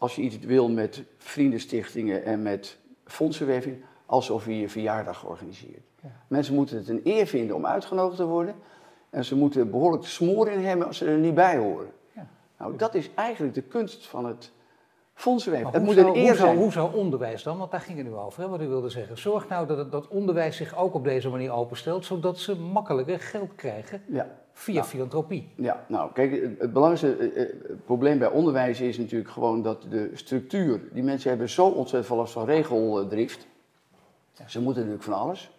[0.00, 5.82] als je iets wil met vriendenstichtingen en met fondsenwerving, alsof je je verjaardag organiseert.
[6.28, 8.54] Mensen moeten het een eer vinden om uitgenodigd te worden.
[9.10, 11.90] En ze moeten behoorlijk smoren in hebben als ze er niet bij horen.
[12.12, 12.26] Ja.
[12.58, 14.52] Nou, dat is eigenlijk de kunst van het
[15.14, 15.72] fondsenwerven.
[15.72, 16.56] Het moet een eer hoe zijn.
[16.56, 19.18] hoe zou onderwijs dan, want daar ging het nu over, hè, wat u wilde zeggen.
[19.18, 23.54] Zorg nou dat, dat onderwijs zich ook op deze manier openstelt, zodat ze makkelijker geld
[23.54, 24.39] krijgen ja.
[24.52, 25.52] Via nou, filantropie.
[25.54, 27.48] Ja, nou kijk, het belangrijkste eh, eh,
[27.84, 32.16] probleem bij onderwijs is natuurlijk gewoon dat de structuur, die mensen hebben zo ontzettend veel
[32.16, 33.46] last van regeldrift.
[34.46, 35.50] Ze moeten natuurlijk van alles.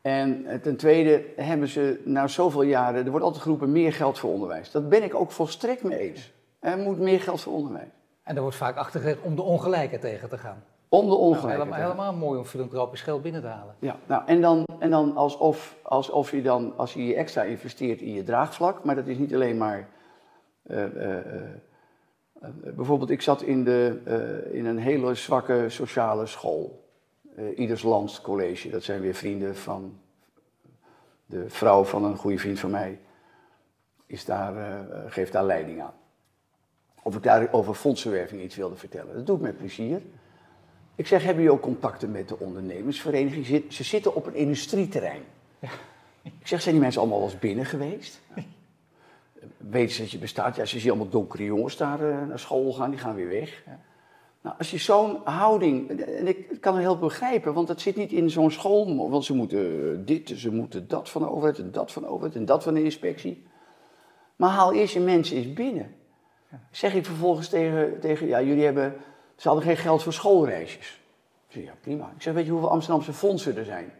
[0.00, 4.18] En eh, ten tweede hebben ze na zoveel jaren, er wordt altijd geroepen meer geld
[4.18, 4.70] voor onderwijs.
[4.70, 6.32] Dat ben ik ook volstrekt mee eens.
[6.58, 7.88] Er moet meer geld voor onderwijs.
[8.22, 10.64] En daar wordt vaak achter om de ongelijkheid tegen te gaan.
[10.88, 11.58] Om de nou, ongelijkheid.
[11.58, 13.74] Nou, helemaal, helemaal mooi om filantropisch geld binnen te halen.
[13.78, 18.00] Ja, nou, en dan, en dan alsof, alsof je dan, als je je extra investeert
[18.00, 19.88] in je draagvlak, maar dat is niet alleen maar.
[20.66, 21.12] Uh, uh,
[22.74, 24.00] bijvoorbeeld, ik zat in, de,
[24.52, 26.84] in een hele zwakke sociale school
[27.56, 28.70] Ieders Lands College.
[28.70, 29.98] Dat zijn weer vrienden van
[31.26, 33.00] de vrouw van een goede vriend van mij.
[34.06, 35.94] Is daar, geeft daar leiding aan.
[37.02, 39.14] Of ik daar over fondsenwerving iets wilde vertellen.
[39.14, 40.02] Dat doe ik met plezier.
[40.96, 43.72] Ik zeg, hebben jullie ook contacten met de ondernemersvereniging?
[43.72, 45.22] Ze zitten op een industrieterrein.
[45.58, 45.68] Ja.
[46.22, 48.20] Ik zeg, zijn die mensen allemaal wel eens binnen geweest?
[49.56, 50.56] Weten ze dat je bestaat?
[50.56, 53.62] Ja, ze zien allemaal donkere jongens daar uh, naar school gaan, die gaan weer weg.
[53.66, 53.80] Ja.
[54.40, 58.12] Nou, als je zo'n houding, en ik kan het heel begrijpen, want dat zit niet
[58.12, 61.92] in zo'n school, want ze moeten dit, ze moeten dat van de overheid en dat
[61.92, 63.46] van de overheid en dat van de inspectie.
[64.36, 65.94] Maar haal eerst je mensen eens binnen.
[66.70, 68.94] Zeg ik vervolgens tegen, tegen ja, jullie hebben,
[69.36, 71.00] ze hadden geen geld voor schoolreisjes.
[71.48, 72.12] Ik zeg, ja, prima.
[72.16, 73.92] Ik zeg, weet je hoeveel Amsterdamse fondsen er zijn?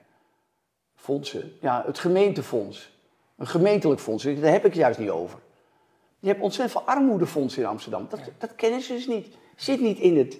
[0.94, 1.52] Fondsen?
[1.60, 2.94] Ja, het gemeentefonds.
[3.36, 5.38] Een gemeentelijk fonds, daar heb ik het juist niet over.
[6.18, 8.06] Je hebt ontzettend veel armoedefondsen in Amsterdam.
[8.08, 9.36] Dat, dat kennen ze dus niet.
[9.56, 10.38] Zit niet in het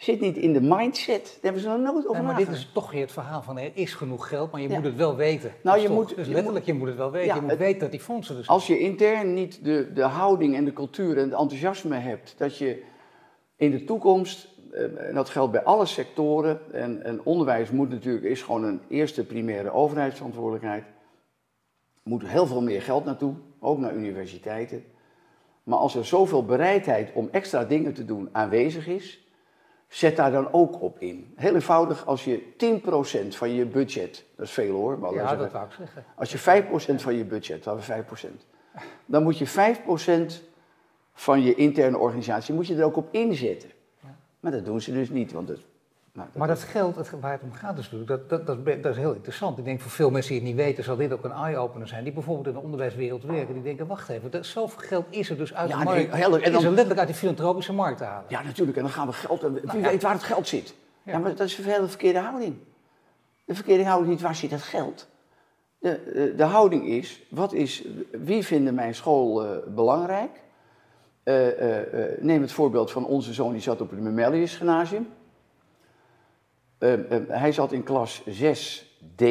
[0.00, 1.24] zit niet in de mindset.
[1.24, 3.58] Daar hebben ze nog nooit over nee, Maar dit is toch weer het verhaal van
[3.58, 5.52] er is genoeg geld, maar je moet het wel weten.
[5.62, 7.34] Nou, je moet, dus letterlijk, je moet, het wel weten.
[7.34, 8.56] je moet weten dat die fondsen er zijn.
[8.56, 12.58] Als je intern niet de, de houding en de cultuur en het enthousiasme hebt, dat
[12.58, 12.82] je
[13.60, 18.24] in de toekomst, eh, en dat geldt bij alle sectoren, en, en onderwijs moet natuurlijk,
[18.24, 20.82] is gewoon een eerste primaire overheidsverantwoordelijkheid.
[22.02, 24.84] Er moet heel veel meer geld naartoe, ook naar universiteiten.
[25.62, 29.26] Maar als er zoveel bereidheid om extra dingen te doen aanwezig is,
[29.88, 31.32] zet daar dan ook op in.
[31.36, 35.52] Heel eenvoudig, als je 10% van je budget, dat is veel hoor, maar ja, dat
[35.52, 36.04] wou ik zeggen.
[36.14, 38.28] Als je 5% van je budget, laten we 5%,
[39.06, 40.49] dan moet je 5%
[41.20, 43.70] van je interne organisatie moet je er ook op inzetten.
[44.40, 45.60] Maar dat doen ze dus niet, want het
[46.12, 48.96] nou, maar dat geld, het, waar het om gaat dus dat, dat, dat, dat, is
[48.96, 49.58] heel interessant.
[49.58, 52.04] Ik denk voor veel mensen die het niet weten, zal dit ook een eye-opener zijn.
[52.04, 55.36] Die bijvoorbeeld in de onderwijswereld werken, die denken, wacht even, dat, zoveel geld is er
[55.36, 56.12] dus uit de markt.
[56.12, 58.24] Nee, en dan, is er letterlijk uit die filantropische markt te halen.
[58.28, 58.76] Ja, natuurlijk.
[58.76, 60.74] En dan gaan we geld, wie nou, weet waar het geld zit.
[61.02, 61.18] Ja.
[61.18, 62.56] maar dat is een hele verkeerde houding.
[63.44, 65.08] De verkeerde houding niet, waar zit het geld?
[65.78, 70.30] De, de, houding is, wat is, wie vinden mijn school uh, belangrijk?
[71.24, 71.76] Uh, uh,
[72.18, 75.08] neem het voorbeeld van onze zoon, die zat op het Memelius Gymnasium.
[77.28, 79.24] Hij zat in klas 6D.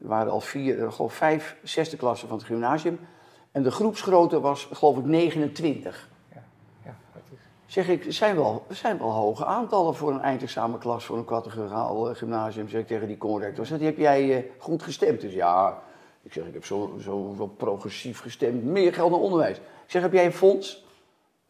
[0.00, 2.98] Er waren al vier, geloof vijf, zesde klassen van het gymnasium.
[3.54, 6.08] En de groepsgrootte was, geloof ik, 29.
[6.32, 6.42] Ja,
[6.84, 7.38] ja, dat is...
[7.66, 12.10] Zeg ik, er zijn, wel, zijn wel hoge aantallen voor een eindexamenklas, voor een categoriaal
[12.10, 13.66] uh, gymnasium, zeg ik tegen die conrector.
[13.66, 15.20] Zeg, heb jij uh, goed gestemd?
[15.20, 15.82] Dus ja,
[16.22, 19.56] ik zeg, ik heb zo, zo wel progressief gestemd, meer geld naar onderwijs.
[19.56, 20.83] Ik zeg, heb jij een fonds?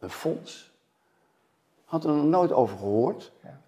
[0.05, 0.71] Een fonds?
[1.85, 3.31] Had er nog nooit over gehoord.
[3.43, 3.59] Ja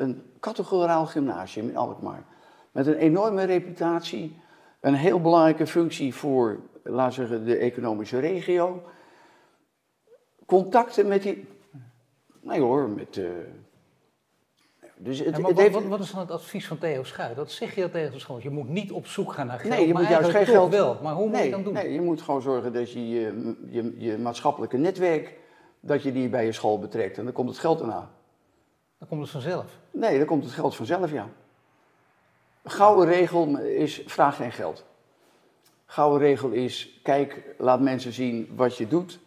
[0.00, 2.24] een categoraal gymnasium in Alkmaar.
[2.72, 4.36] Met een enorme reputatie,
[4.80, 8.82] een heel belangrijke functie voor, laten we zeggen, de economische regio.
[10.46, 11.46] Contacten met die.
[12.40, 13.16] Nee hoor, met.
[13.16, 13.28] Uh,
[14.96, 17.36] dus het, ja, wat, wat, wat, is dan het advies van Theo Schuit?
[17.36, 18.38] Dat zeg je tegen de school.
[18.42, 19.74] Je moet niet op zoek gaan naar geld.
[19.74, 20.70] Nee, je moet juist geen geld.
[20.70, 20.98] wel.
[21.02, 21.72] Maar hoe moet je dan doen?
[21.72, 25.38] Nee, je moet gewoon zorgen dat je je, je je maatschappelijke netwerk.
[25.80, 27.18] Dat je die bij je school betrekt.
[27.18, 28.10] En dan komt het geld erna.
[28.98, 29.66] Dan komt het vanzelf.
[29.90, 31.28] Nee, dan komt het geld vanzelf, ja.
[32.64, 34.84] Gouden regel is, vraag geen geld.
[35.86, 39.18] Gouden regel is, kijk, laat mensen zien wat je doet.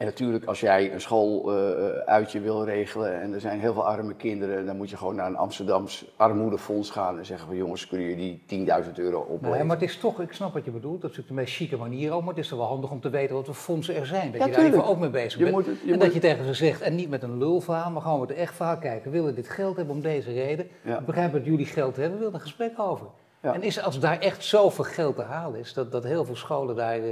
[0.00, 4.14] En natuurlijk, als jij een schooluitje uh, wil regelen en er zijn heel veel arme
[4.14, 8.06] kinderen, dan moet je gewoon naar een Amsterdams armoedefonds gaan en zeggen van jongens, kunnen
[8.06, 8.42] jullie
[8.84, 9.50] 10.000 euro opleveren?
[9.50, 11.54] Nee, maar het is toch, ik snap wat je bedoelt, dat is natuurlijk de meest
[11.54, 13.94] chique manier ook, maar het is toch wel handig om te weten wat voor fondsen
[13.94, 14.32] er zijn.
[14.32, 15.52] Dat je daar even ook mee bezig bent.
[15.52, 18.30] Moet en dat je tegen ze zegt, en niet met een lulverhaal, maar gewoon met
[18.30, 19.10] een echt verhaal kijken.
[19.10, 20.66] Willen dit geld hebben om deze reden?
[20.84, 23.06] Ik begrijp dat jullie geld hebben, we willen een gesprek over.
[23.40, 26.76] En is als daar echt zoveel geld te halen is, dat, dat heel veel scholen
[26.76, 26.98] daar...
[26.98, 27.10] Eh,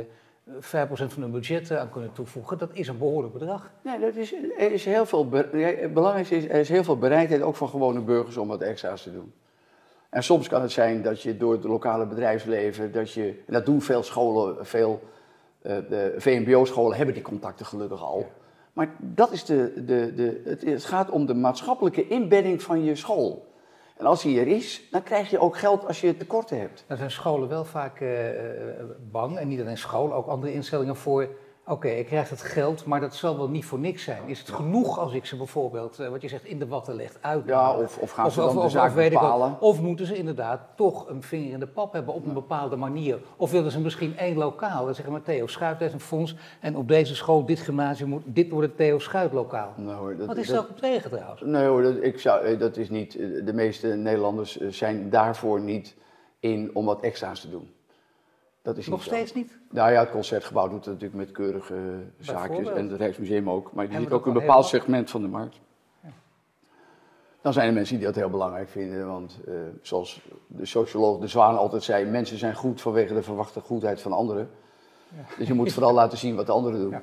[0.55, 2.59] 5% van hun budget aan kunnen toevoegen.
[2.59, 3.71] Dat is een behoorlijk bedrag.
[3.83, 7.43] Nee, dat is, er is heel veel, het belangrijkste is, er is heel veel bereidheid
[7.43, 9.33] ook van gewone burgers om wat extra's te doen.
[10.11, 13.67] En soms kan het zijn dat je door het lokale bedrijfsleven, dat je, en dat
[13.67, 15.03] doen veel scholen, veel
[15.63, 15.77] uh,
[16.17, 18.27] VMBO-scholen hebben die contacten gelukkig al.
[18.73, 22.95] Maar dat is de, de, de, het, het gaat om de maatschappelijke inbedding van je
[22.95, 23.47] school.
[23.99, 26.85] En als die er is, dan krijg je ook geld als je tekorten hebt.
[26.87, 28.11] Daar zijn scholen wel vaak uh,
[29.11, 31.29] bang, en niet alleen scholen, ook andere instellingen voor
[31.69, 34.23] Oké, ik krijg het geld, maar dat zal wel niet voor niks zijn.
[34.27, 37.13] Is het genoeg als ik ze bijvoorbeeld, uh, wat je zegt, in de watten leg
[37.21, 37.47] uit?
[37.47, 39.61] Ja, of, of gaan of, ze dan of, de zaak bepalen?
[39.61, 43.19] of moeten ze inderdaad toch een vinger in de pap hebben op een bepaalde manier?
[43.37, 44.85] Of willen ze misschien één lokaal?
[44.85, 48.23] Dan zeggen we, Theo Schuit heeft een fonds en op deze school, dit gymnasium, moet,
[48.27, 49.73] dit wordt het Theo Schuit lokaal.
[49.77, 51.43] Dat, wat is dat, op tegen trouwens?
[51.45, 55.61] Nee hoor, dat, ik zou, eh, dat is niet, eh, de meeste Nederlanders zijn daarvoor
[55.61, 55.97] niet
[56.41, 57.77] in om wat extra's te doen.
[58.69, 59.59] Dat is Nog steeds niet?
[59.71, 61.75] Nou ja, het Concertgebouw doet het natuurlijk met keurige
[62.21, 63.73] zaakjes en het Rijksmuseum ook.
[63.73, 65.61] Maar die ziet ook een bepaald segment van de markt.
[66.01, 66.09] Ja.
[67.41, 71.27] Dan zijn er mensen die dat heel belangrijk vinden, want uh, zoals de socioloog De
[71.27, 74.51] Zwaan altijd zei, mensen zijn goed vanwege de verwachte goedheid van anderen.
[75.09, 75.25] Ja.
[75.39, 76.91] Dus je moet vooral laten zien wat de anderen doen.
[76.91, 77.03] Ja.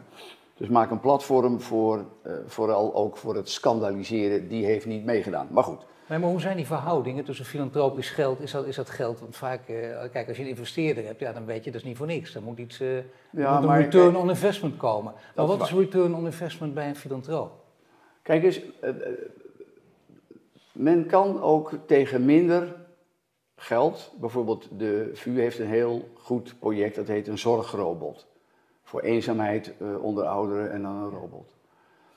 [0.58, 5.48] Dus maak een platform voor, uh, vooral ook voor het scandaliseren, die heeft niet meegedaan.
[5.52, 8.40] Maar goed, Nee, maar hoe zijn die verhoudingen tussen filantropisch geld?
[8.40, 9.20] Is dat, is dat geld?
[9.20, 11.88] Want vaak, uh, kijk, als je een investeerder hebt, ja, dan weet je dat is
[11.88, 12.34] niet voor niks.
[12.34, 12.98] Dan moet iets, uh,
[13.30, 15.14] ja, moet een return on investment komen.
[15.36, 17.64] Maar wat is return on investment bij een filantroop?
[18.22, 18.90] Kijk eens, uh,
[20.72, 22.76] men kan ook tegen minder
[23.56, 28.28] geld, bijvoorbeeld de VU heeft een heel goed project, dat heet een zorgrobot.
[28.84, 31.56] Voor eenzaamheid onder ouderen en dan een robot.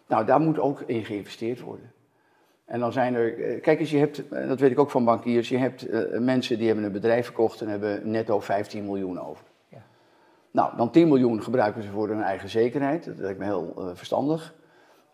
[0.06, 1.92] Nou, daar moet ook in geïnvesteerd worden.
[2.68, 5.48] En dan zijn er, eh, kijk eens, je hebt, dat weet ik ook van bankiers,
[5.48, 9.44] je hebt uh, mensen die hebben een bedrijf verkocht en hebben netto 15 miljoen over.
[9.68, 9.82] Ja.
[10.50, 13.84] Nou, dan 10 miljoen gebruiken ze voor hun eigen zekerheid, dat lijkt me heel uh,
[13.94, 14.54] verstandig.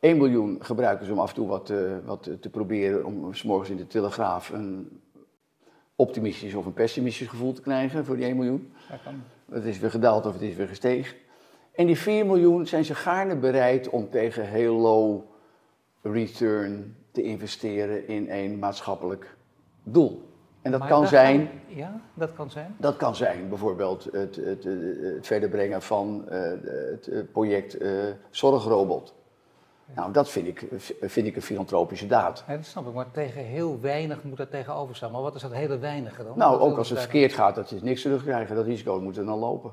[0.01, 3.43] 1 miljoen gebruiken ze om af en toe wat, uh, wat te proberen om s
[3.43, 5.01] morgens in de Telegraaf een
[5.97, 8.73] optimistisch of een pessimistisch gevoel te krijgen voor die 1 miljoen.
[8.89, 9.23] Ja, kan.
[9.51, 11.17] Het is weer gedaald of het is weer gestegen.
[11.73, 15.23] En die 4 miljoen zijn ze gaarne bereid om tegen heel low
[16.03, 19.37] return te investeren in een maatschappelijk
[19.83, 20.23] doel.
[20.63, 21.51] En dat kan zijn.
[21.67, 22.77] ja, dat kan zijn.
[22.79, 26.53] Dat kan zijn bijvoorbeeld het, het, het verder brengen van uh,
[26.91, 27.91] het project uh,
[28.31, 29.15] Zorgrobot.
[29.95, 30.67] Nou, dat vind ik,
[31.01, 32.45] vind ik een filantropische daad.
[32.49, 35.13] Ja, dat snap ik, maar tegen heel weinig moet dat tegenover staan.
[35.13, 36.39] Maar wat is dat hele weinige dan?
[36.39, 38.57] Nou, ook als het verkeerd gaat, dat je niks terugkrijgen.
[38.57, 39.73] Dat risico moet er dan lopen.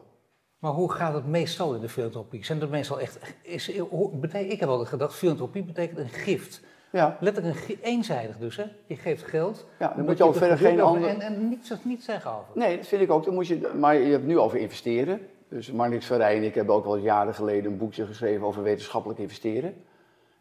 [0.59, 2.45] Maar hoe gaat het meestal in de filantropie?
[2.45, 3.19] Zijn er meestal echt.
[3.41, 6.61] Is, ik heb altijd gedacht, filantropie betekent een gift.
[6.91, 7.17] Ja.
[7.19, 8.65] Letterlijk een, eenzijdig dus, hè?
[8.85, 9.65] Je geeft geld.
[9.79, 11.07] Ja, dan moet je ook verder geen andere...
[11.07, 12.45] En, en niets, niets zeggen over.
[12.53, 13.25] Nee, dat vind ik ook.
[13.25, 15.19] Dan moet je, maar je hebt nu over investeren.
[15.47, 18.63] Dus Marnix van Rijn en ik hebben ook al jaren geleden een boekje geschreven over
[18.63, 19.73] wetenschappelijk investeren.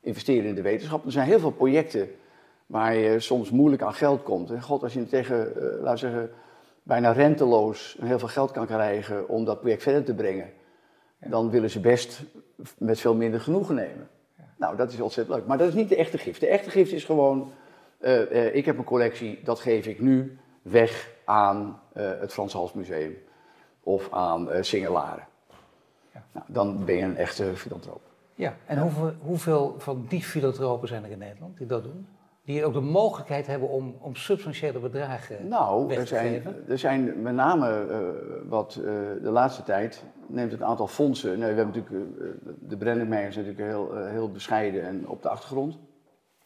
[0.01, 1.05] Investeren in de wetenschap.
[1.05, 2.11] Er zijn heel veel projecten
[2.67, 4.51] waar je soms moeilijk aan geld komt.
[4.51, 6.31] En god, als je tegen, uh, laten zeggen,
[6.83, 10.51] bijna renteloos heel veel geld kan krijgen om dat project verder te brengen,
[11.19, 12.23] dan willen ze best
[12.79, 14.09] met veel minder genoegen nemen.
[14.61, 15.47] Nou, dat is ontzettend leuk.
[15.47, 16.41] Maar dat is niet de echte gift.
[16.41, 17.53] De echte gift is gewoon,
[18.01, 22.53] uh, uh, ik heb een collectie, dat geef ik nu weg aan uh, het Frans
[22.53, 23.17] Hals Museum
[23.83, 25.27] of aan Singelaren.
[26.13, 26.23] Ja.
[26.33, 28.01] Nou, dan ben je een echte filantroop.
[28.35, 32.07] Ja, en Hoeveel, hoeveel van die filantropen zijn er in Nederland die dat doen?
[32.51, 36.65] Die ook de mogelijkheid hebben om, om substantiële bedragen nou, weg te zijn, geven?
[36.69, 37.87] er zijn met name
[38.49, 38.73] wat
[39.23, 41.39] de laatste tijd neemt het aantal fondsen.
[41.39, 45.79] Nee, we hebben natuurlijk, uh, de Brenningmeijers natuurlijk heel, heel bescheiden en op de achtergrond.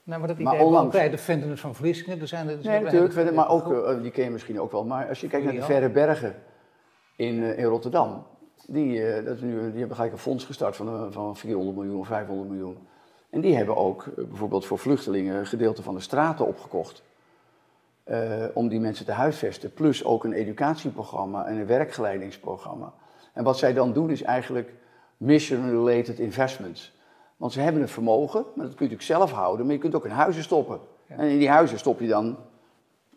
[0.02, 0.94] Nou, maar dat idee maar onlangs...
[0.94, 2.20] altijd de van Vlissingen.
[2.20, 4.84] Er zijn er, nee, natuurlijk, maar ook, die ken je misschien ook wel.
[4.84, 6.34] Maar als je kijkt naar de Verre Bergen
[7.16, 8.26] in, in Rotterdam.
[8.66, 12.48] Die, dat nu, die hebben gelijk een fonds gestart van, van 400 miljoen of 500
[12.48, 12.76] miljoen.
[13.34, 17.02] En die hebben ook bijvoorbeeld voor vluchtelingen een gedeelte van de straten opgekocht.
[18.54, 19.72] om die mensen te huisvesten.
[19.72, 22.92] Plus ook een educatieprogramma en een werkgeleidingsprogramma.
[23.32, 24.72] En wat zij dan doen is eigenlijk
[25.16, 26.92] mission-related investments.
[27.36, 29.94] Want ze hebben het vermogen, maar dat kun je natuurlijk zelf houden, maar je kunt
[29.94, 30.80] ook in huizen stoppen.
[31.06, 32.36] En in die huizen stop je dan,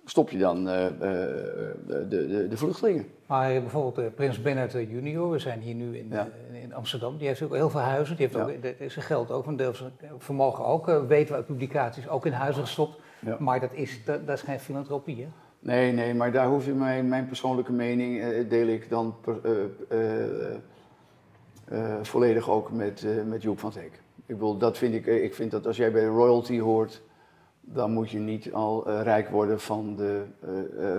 [0.09, 3.05] stop je dan uh, uh, de, de, de, vluchtelingen.
[3.25, 6.13] Maar bijvoorbeeld uh, Prins Bernhard junior, we zijn hier nu in,
[6.61, 8.15] in, Amsterdam, die heeft ook heel veel huizen.
[8.15, 12.09] Die heeft ook zijn geld ook, van deel van vermogen ook, weten we uit publicaties,
[12.09, 12.99] ook in huizen gestopt.
[13.39, 15.27] Maar dat is, dat, dat is geen filantropie, hè?
[15.59, 19.15] Nee, nee, maar daar hoef je mijn, mijn persoonlijke mening, uh, deel ik dan
[22.01, 24.01] volledig ook met, met Joep van Teek.
[24.25, 27.01] Ik bedoel, dat vind ik, ik vind dat als jij bij royalty hoort,
[27.73, 30.25] dan moet je niet al rijk worden van de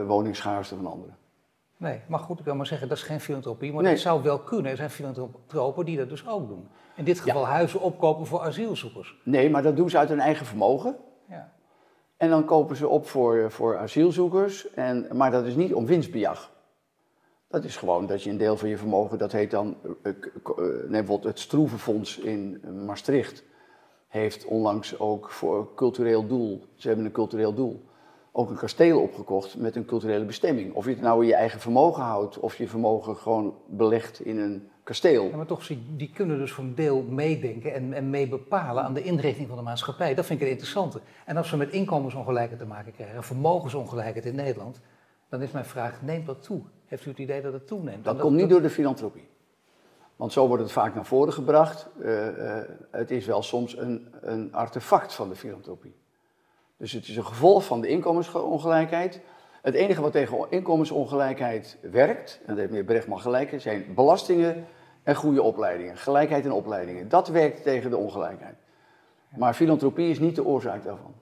[0.07, 1.17] woningschaarste van anderen.
[1.77, 4.39] Nee, maar goed, ik wil maar zeggen, dat is geen filantropie, maar dat zou wel
[4.39, 4.71] kunnen.
[4.71, 6.69] Er zijn filantropen die dat dus ook doen.
[6.97, 9.21] In dit geval huizen opkopen voor asielzoekers.
[9.25, 10.97] Nee, maar dat doen ze uit hun eigen vermogen.
[11.29, 11.53] Ja.
[12.17, 16.51] En dan kopen ze op voor, voor asielzoekers, en, maar dat is niet om winstbejag.
[17.49, 20.13] Dat is gewoon dat je een deel van je vermogen, dat heet dan, uh,
[20.89, 23.45] bijvoorbeeld het Stroevenfonds in Maastricht,
[24.09, 27.85] heeft onlangs ook voor cultureel doel, ze hebben een cultureel doel,
[28.33, 30.75] ook een kasteel opgekocht met een culturele bestemming.
[30.75, 34.39] Of je het nou in je eigen vermogen houdt, of je vermogen gewoon belegt in
[34.39, 35.25] een kasteel.
[35.25, 35.67] Ja, maar toch,
[35.97, 39.57] die kunnen dus voor een deel meedenken en, en mee bepalen aan de inrichting van
[39.57, 40.15] de maatschappij.
[40.15, 41.01] Dat vind ik het interessante.
[41.25, 44.81] En als we met inkomensongelijkheid te maken krijgen, vermogensongelijkheid in Nederland,
[45.29, 46.61] dan is mijn vraag, neemt dat toe?
[46.87, 48.05] Heeft u het idee dat het toeneemt?
[48.05, 49.29] Dat, komt niet door de filantropie.
[50.19, 51.89] Want zo wordt het vaak naar voren gebracht.
[51.99, 55.97] Uh, uh, het is wel soms een, een artefact van de filantropie.
[56.77, 59.21] Dus het is een gevolg van de inkomensongelijkheid.
[59.63, 64.67] Het enige wat tegen inkomensongelijkheid werkt, en daar heeft meneer Brechtman gelijk zijn belastingen
[65.03, 65.97] en goede opleidingen.
[65.97, 67.09] Gelijkheid in opleidingen.
[67.09, 68.57] Dat werkt tegen de ongelijkheid.
[69.37, 71.15] Maar filantropie is niet de oorzaak daarvan.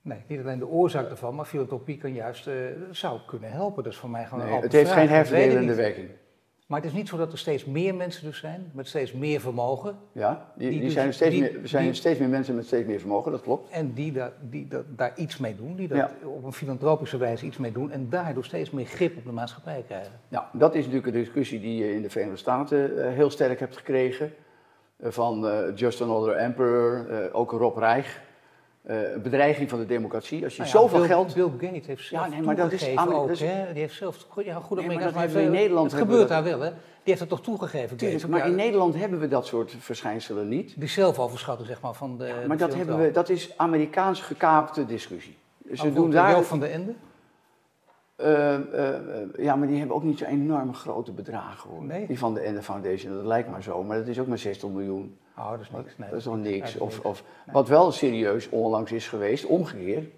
[0.00, 2.54] Nee, niet alleen de oorzaak daarvan, maar filantropie kan juist, uh,
[2.90, 3.82] zou kunnen helpen.
[3.82, 6.10] Dat is voor mij gewoon nee, een Het heeft geen herverdelende werking.
[6.72, 9.40] Maar het is niet zo dat er steeds meer mensen dus zijn, met steeds meer
[9.40, 9.96] vermogen.
[10.12, 12.98] Ja, die, die, dus zijn steeds meer, er zijn steeds meer mensen met steeds meer
[12.98, 13.70] vermogen, dat klopt.
[13.70, 17.56] En die, daar, die daar iets mee doen, die daar op een filantropische wijze iets
[17.56, 20.12] mee doen en daardoor steeds meer grip op de maatschappij krijgen.
[20.28, 23.60] Ja, dat is natuurlijk een discussie die je in de Verenigde Staten eh, heel sterk
[23.60, 24.32] hebt gekregen.
[24.96, 28.20] Eh, van uh, Just Another Emperor, ook Rob Reich,
[28.90, 30.44] uh, bedreiging van de democratie.
[30.44, 31.34] Als je nou zoveel geld.
[31.34, 33.72] Bill Gates heeft zelf ja, nee, maar dat is, ook, dus, hè?
[33.72, 36.70] Die heeft zelf ja, goed nee, maar in Nederland Het gebeurt daar wel, hè?
[36.70, 37.96] Die heeft het toch toegegeven.
[37.96, 40.74] Tuurlijk, maar in Nederland hebben we dat soort verschijnselen niet.
[40.76, 42.26] Die zelfoverschatting, zeg maar van de.
[42.26, 43.10] Ja, maar de dat hebben we.
[43.10, 45.36] Dat is Amerikaans gekaapte discussie.
[45.72, 46.42] Ze doen daar.
[46.42, 46.94] van de Ende.
[48.16, 48.94] Uh, uh,
[49.38, 51.84] ja, maar die hebben ook niet zo'n enorm grote bedragen hoor.
[51.84, 52.06] Nee.
[52.06, 54.68] Die van de Ende Foundation, dat lijkt maar zo, maar dat is ook maar 60
[54.68, 55.18] miljoen.
[55.38, 55.98] Oh, dat is niks.
[55.98, 56.10] Nee.
[56.10, 56.78] Dat is nog niks.
[56.78, 60.10] Of, of Wat wel serieus onlangs is geweest, omgekeerd.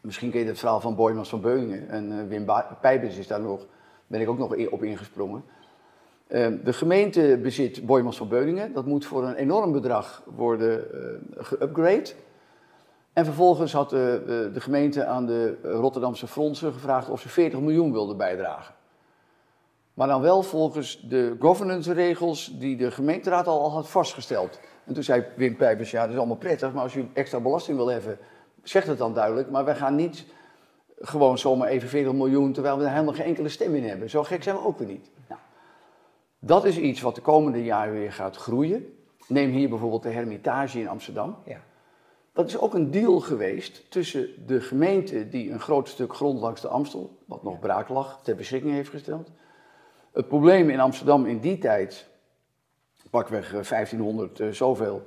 [0.00, 2.46] Misschien ken je het verhaal van Boymans van Beuningen en uh, Wim
[2.80, 3.66] Pijbens is daar nog,
[4.06, 5.44] ben ik ook nog op ingesprongen.
[6.26, 8.72] Ehm, de gemeente bezit Boymans van Beuningen.
[8.72, 10.84] Dat moet voor een enorm bedrag worden
[11.36, 12.14] geüpgrade.
[13.12, 17.60] En vervolgens had de, de, de, gemeente aan de Rotterdamse fondsen gevraagd of ze 40
[17.60, 18.74] miljoen wilden bijdragen.
[19.94, 24.60] Maar dan wel volgens de governance-regels die de gemeenteraad al had vastgesteld.
[24.84, 27.76] En toen zei Wim Pijpers, ja, dat is allemaal prettig, maar als u extra belasting
[27.76, 28.18] wil hebben,
[28.62, 29.50] zeg het dan duidelijk.
[29.50, 30.26] Maar wij gaan niet
[30.98, 34.10] gewoon zomaar even 40 miljoen, terwijl we er helemaal geen enkele stem in hebben.
[34.10, 35.10] Zo gek zijn we ook weer niet.
[35.28, 35.40] Nou,
[36.38, 38.94] dat is iets wat de komende jaren weer gaat groeien.
[39.28, 41.36] Neem hier bijvoorbeeld de Hermitage in Amsterdam.
[41.44, 41.60] Ja.
[42.32, 46.60] Dat is ook een deal geweest tussen de gemeente die een groot stuk grond langs
[46.60, 49.30] de Amstel, wat nog braak lag, ter beschikking heeft gesteld.
[50.12, 52.08] Het probleem in Amsterdam in die tijd,
[53.10, 55.02] pakweg 1500 uh, zoveel,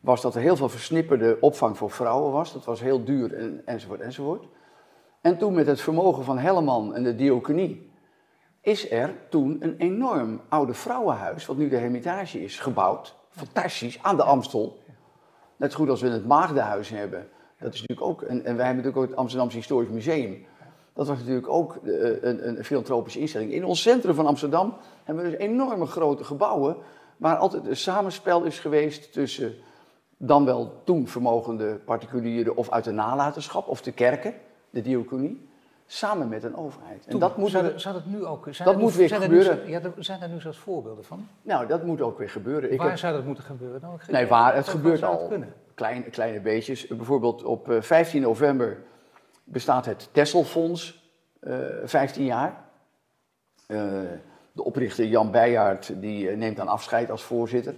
[0.00, 2.52] was dat er heel veel versnipperde opvang voor vrouwen was.
[2.52, 4.46] Dat was heel duur en, enzovoort enzovoort.
[5.20, 7.90] En toen met het vermogen van Helleman en de diaconie
[8.60, 13.16] is er toen een enorm oude vrouwenhuis, wat nu de Hermitage is, gebouwd.
[13.28, 14.78] Fantastisch, aan de Amstel.
[15.56, 17.28] Net goed als we het Maagdenhuis hebben.
[17.58, 20.46] Dat is natuurlijk ook, en wij hebben natuurlijk ook het Amsterdamse Historisch Museum.
[20.94, 23.52] Dat was natuurlijk ook eh, een, een filantropische instelling.
[23.52, 26.76] In ons centrum van Amsterdam hebben we dus enorme grote gebouwen.
[27.16, 29.54] Waar altijd een samenspel is geweest tussen
[30.16, 34.34] dan wel toen vermogende particulieren of uit de nalatenschap of de kerken,
[34.70, 35.48] de diaconie
[35.86, 37.06] samen met een overheid.
[37.06, 39.68] En dat moet zou, zou dat nu ook zijn dat moet weer gebeuren.
[39.68, 41.26] ja, zijn er nu zelfs voorbeelden van?
[41.42, 42.76] Nou, dat moet ook weer gebeuren.
[42.76, 43.80] Waar zou dat moeten gebeuren?
[43.80, 44.54] Nou, nee, waar?
[44.54, 45.32] Het gebeurt al.
[45.74, 46.86] Kleine, kleine beetjes.
[46.86, 48.82] Bijvoorbeeld op 15 eh, november
[49.50, 51.10] bestaat het Tesselfonds,
[51.40, 52.64] uh, eh, 15 jaar.
[53.68, 54.02] Uh,
[54.52, 57.74] de oprichter Jan Beijaard die neemt dan afscheid als voorzitter.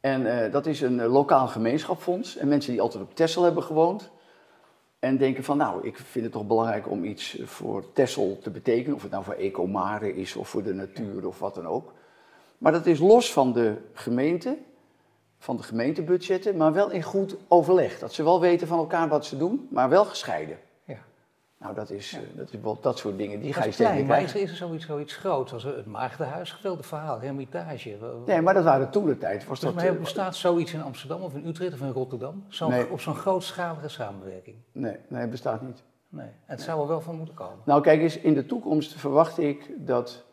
[0.00, 2.36] En dat is een lokaal gemeenschapsfonds.
[2.36, 4.10] En mensen die altijd op Tessel hebben gewoond,
[4.98, 8.96] en denken van, nou, ik vind het toch belangrijk om iets voor Tessel te betekenen.
[8.96, 11.92] Of het nou voor Ecomare is of voor de natuur of wat dan ook.
[12.58, 14.56] Maar dat is los van de gemeente,
[15.38, 17.98] van de gemeentebudgetten, maar wel in goed overleg.
[17.98, 20.58] Dat ze wel weten van elkaar wat ze doen, maar wel gescheiden.
[21.58, 22.18] Nou, dat is, ja.
[22.34, 24.56] dat is wel dat soort dingen, die ga je steeds klein, maar is, is er
[24.56, 26.52] zoiets, zoiets groots als het Maagdenhuis?
[26.52, 27.96] Geweldig verhaal, Hermitage.
[28.26, 29.46] Nee, maar dat waren toen de tijd.
[29.46, 32.44] Was dus dat, maar eh, bestaat zoiets in Amsterdam of in Utrecht of in Rotterdam?
[32.48, 34.56] Zo Op zo'n grootschalige samenwerking?
[34.72, 35.82] Nee, nee, het bestaat niet.
[36.08, 37.58] Nee, het zou er wel van moeten komen.
[37.64, 40.24] Nou kijk eens, in de toekomst verwacht ik dat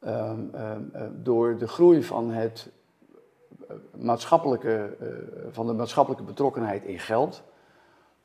[0.00, 0.92] um, um,
[1.22, 2.70] door de groei van het
[3.68, 5.08] eh, maatschappelijke, uh,
[5.50, 7.42] van de maatschappelijke betrokkenheid in geld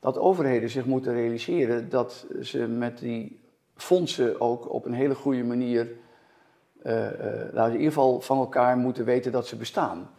[0.04, 3.40] dat overheden zich moeten realiseren dat ze met die
[3.76, 5.88] fondsen ook op een hele goede manier,
[6.82, 7.06] uh,
[7.54, 10.10] in ieder geval van elkaar moeten weten dat ze bestaan.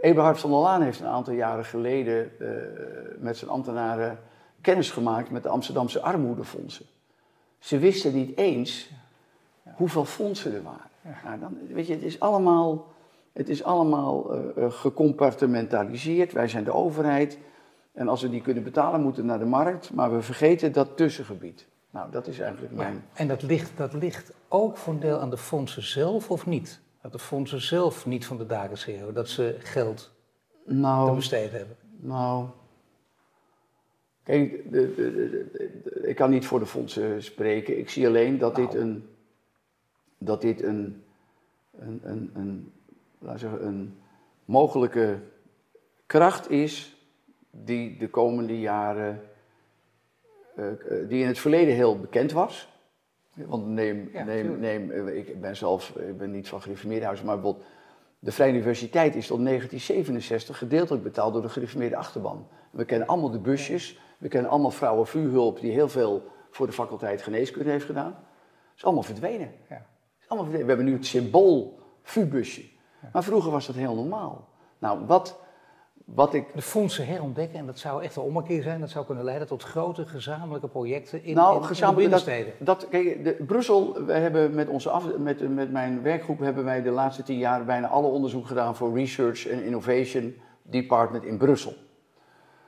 [0.00, 2.30] Eberhard van der Laan heeft een aantal jaren geleden
[3.18, 4.18] met zijn ambtenaren
[4.60, 6.86] kennis gemaakt met de Amsterdamse armoedefondsen.
[7.58, 8.90] Ze wisten niet eens
[9.74, 11.20] hoeveel fondsen er waren.
[11.24, 12.86] Nou, dan, weet je, het is allemaal,
[13.32, 16.32] het is allemaal gecompartimentaliseerd.
[16.32, 17.38] Wij zijn de overheid.
[17.98, 19.92] En als we die kunnen betalen, moeten we naar de markt.
[19.92, 21.66] Maar we vergeten dat tussengebied.
[21.90, 23.04] Nou, dat is eigenlijk mijn.
[23.12, 26.80] en dat ligt, dat ligt ook voor een deel aan de fondsen zelf of niet?
[27.02, 30.12] Dat de fondsen zelf niet van de daken schreeuwen, dat ze geld
[30.64, 31.76] nou, te besteden hebben.
[31.96, 32.46] Nou.
[34.22, 37.78] Kijk, de, de, ik kan niet voor de fondsen spreken.
[37.78, 38.78] Ik zie alleen dat dit nou.
[38.78, 39.08] een.
[40.18, 41.02] Dat dit een.
[41.78, 42.72] Een, een, een,
[43.18, 43.98] laat zeggen, een
[44.44, 45.18] mogelijke
[46.06, 46.97] kracht is
[47.50, 49.20] die de komende jaren
[50.58, 52.68] eh, eh, die in het verleden heel bekend was.
[53.34, 57.34] Want neem, neem, neem eh, ik ben zelf ik ben niet van gereformeerde huizen, maar
[57.34, 57.66] bijvoorbeeld
[58.18, 62.48] de Vrije Universiteit is tot 1967 gedeeltelijk betaald door de gereformeerde achterban.
[62.70, 66.72] We kennen allemaal de busjes, we kennen allemaal vrouwen vuurhulp die heel veel voor de
[66.72, 68.10] faculteit geneeskunde heeft gedaan.
[68.10, 69.52] Dat is allemaal verdwenen.
[69.68, 69.86] Ja.
[70.20, 70.66] Is allemaal verdwenen.
[70.66, 72.64] We hebben nu het symbool vuurbusje.
[73.12, 74.48] Maar vroeger was dat heel normaal.
[74.78, 75.40] Nou, wat
[76.14, 76.44] wat ik...
[76.54, 79.62] De fondsen herontdekken, en dat zou echt een ommekeer zijn, dat zou kunnen leiden tot
[79.62, 82.52] grote gezamenlijke projecten in, nou, in, gezamenlijke, binnensteden.
[82.58, 86.64] Dat, dat, kijk, de, Brussel, we hebben met, onze af, met, met mijn werkgroep hebben
[86.64, 91.36] wij de laatste tien jaar bijna alle onderzoek gedaan voor Research and Innovation Department in
[91.36, 91.74] Brussel.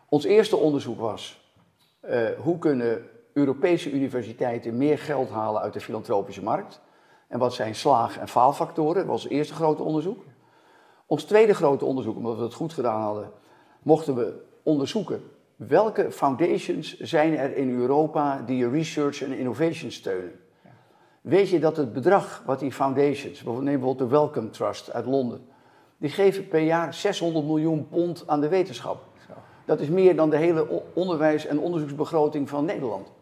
[0.09, 1.53] Ons eerste onderzoek was,
[2.05, 6.81] uh, hoe kunnen Europese universiteiten meer geld halen uit de filantropische markt?
[7.29, 8.95] En wat zijn slaag- en faalfactoren?
[8.95, 10.25] Dat was het eerste grote onderzoek.
[11.11, 13.31] Ons tweede grote onderzoek, omdat we het goed gedaan hadden,
[13.83, 15.23] mochten we onderzoeken
[15.57, 20.33] welke foundations zijn er in Europa die research en innovation steunen.
[21.21, 25.41] Weet je dat het bedrag wat die foundations, neem bijvoorbeeld de Wellcome Trust uit Londen,
[25.97, 29.03] die geven per jaar 600 miljoen pond aan de wetenschap.
[29.65, 33.13] Dat is meer dan de hele onderwijs- en onderzoeksbegroting van Nederland.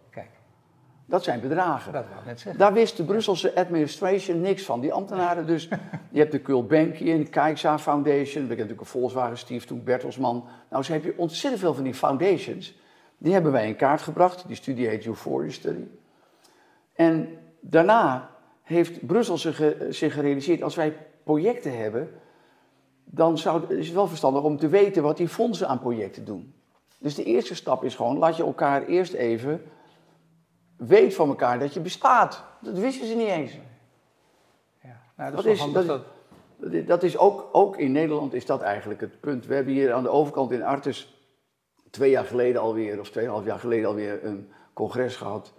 [1.08, 1.92] Dat zijn bedragen.
[1.92, 2.60] Dat wou ik net zeggen.
[2.60, 4.80] Daar wist de Brusselse administration niks van.
[4.80, 5.68] Die ambtenaren dus.
[6.10, 8.22] je hebt de Kulbankian, Kijkza Foundation.
[8.22, 10.44] We kennen natuurlijk een Volkswagen Steve toen, Bertelsman.
[10.70, 12.78] Nou, zo heb je ontzettend veel van die foundations.
[13.18, 14.44] Die hebben wij in kaart gebracht.
[14.46, 15.84] Die studie heet Euphoria Study.
[16.94, 17.28] En
[17.60, 18.30] daarna
[18.62, 20.62] heeft Brussel zich, zich gerealiseerd...
[20.62, 22.10] als wij projecten hebben...
[23.04, 26.54] dan zou, is het wel verstandig om te weten wat die fondsen aan projecten doen.
[26.98, 28.18] Dus de eerste stap is gewoon...
[28.18, 29.62] laat je elkaar eerst even
[30.78, 32.44] weet van elkaar dat je bestaat.
[32.60, 33.52] Dat wisten ze niet eens.
[34.82, 36.02] Ja, nou, dat, is, dat, dat,
[36.86, 39.46] dat, is ook, ook in Nederland is dat eigenlijk het punt.
[39.46, 41.18] We hebben hier aan de overkant in Artes
[41.90, 45.52] twee jaar geleden alweer, of tweeënhalf jaar geleden alweer, een congres gehad.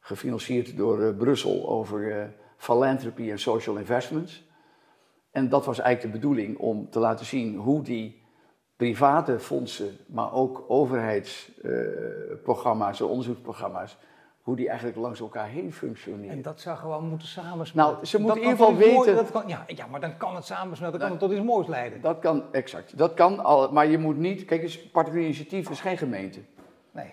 [0.00, 2.24] Gefinancierd door uh, Brussel over uh,
[2.56, 4.48] philanthropy en social investments.
[5.30, 8.22] En dat was eigenlijk de bedoeling om te laten zien hoe die
[8.76, 13.96] private fondsen, maar ook overheidsprogramma's, uh, onderzoeksprogramma's,
[14.44, 16.36] hoe die eigenlijk langs elkaar heen functioneren.
[16.36, 17.94] En dat zou gewoon moeten samensmelten.
[17.94, 19.14] Nou, ze moeten in ieder geval weten...
[19.14, 21.66] dat kan, ja, ja, maar dan kan het samensmelten, dan kan het tot iets moois
[21.66, 22.00] leiden.
[22.00, 22.98] Dat kan, exact.
[22.98, 24.44] Dat kan al, maar je moet niet...
[24.44, 26.40] Kijk eens, particulier initiatief is geen gemeente.
[26.90, 27.12] Nee.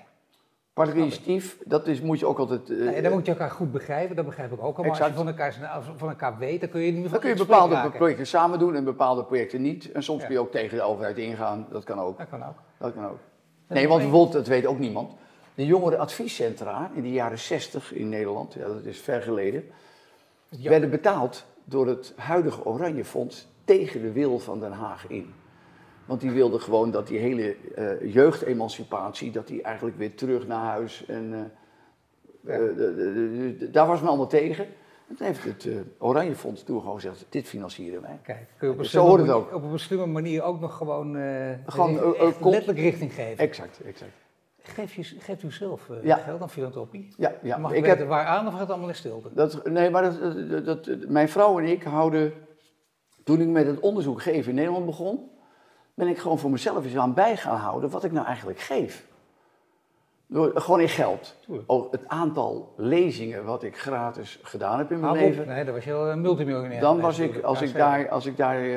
[0.73, 2.69] Particulier initiatief, dat is, moet je ook altijd...
[2.69, 4.83] Uh, nee, dan moet je elkaar goed begrijpen, dat begrijp ik ook al.
[4.83, 7.29] Maar als je van elkaar, van elkaar weet, dan kun je niet meer Dan kun
[7.29, 9.91] je bepaalde projecten samen doen en bepaalde projecten niet.
[9.91, 12.17] En soms kun je ook tegen de overheid ingaan, dat kan ook.
[12.17, 12.57] Dat kan ook.
[12.77, 13.17] Dat kan ook.
[13.67, 15.19] Nee, want bijvoorbeeld, dat weet ook niemand
[15.55, 19.63] de jongere adviescentra in de jaren 60 in Nederland, ja, dat is ver geleden,
[20.49, 25.33] werden betaald door het huidige Oranje Fonds tegen de wil van Den Haag in.
[26.05, 30.65] Want die wilden gewoon dat die hele uh, jeugdemancipatie, dat die eigenlijk weer terug naar
[30.65, 31.05] huis.
[31.05, 31.51] En
[32.43, 34.65] uh, daar was men allemaal tegen.
[35.07, 38.19] En toen heeft het Oranje Fonds toen gewoon gezegd, dit financieren wij.
[38.23, 39.53] Kijk, kun je op een, Zo hoort het ook.
[39.53, 41.15] op een slimme manier ook nog gewoon,
[41.65, 43.37] gewoon letterlijk richting geven.
[43.37, 44.11] Exact, exact.
[44.63, 47.13] Geeft, je, geeft u zelf uh, geld aan filantropie?
[47.17, 47.57] Ja, ja.
[47.57, 49.29] Mag ik weten waar aan of gaat het allemaal in stilte?
[49.33, 52.33] Dat, nee, maar dat, dat, mijn vrouw en ik houden,
[53.23, 55.29] toen ik met het onderzoek geven in Nederland begon,
[55.93, 59.10] ben ik gewoon voor mezelf eens aan bij gaan houden wat ik nou eigenlijk geef.
[60.33, 61.35] Gewoon in geld.
[61.65, 65.47] Ook het aantal lezingen wat ik gratis gedaan heb in mijn leven.
[65.47, 66.81] Nee, dat was je een multimiljonair.
[66.81, 68.73] Dan was ik, als ik daar, als ik daar uh,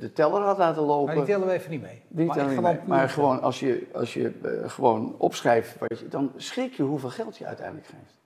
[0.00, 1.06] de teller had laten lopen.
[1.06, 2.02] Maar die tellen we even niet mee.
[2.08, 2.78] Die maar tellen niet mee.
[2.86, 7.36] Maar gewoon als je, als je uh, gewoon opschrijft, je, dan schrik je hoeveel geld
[7.36, 8.16] je uiteindelijk geeft.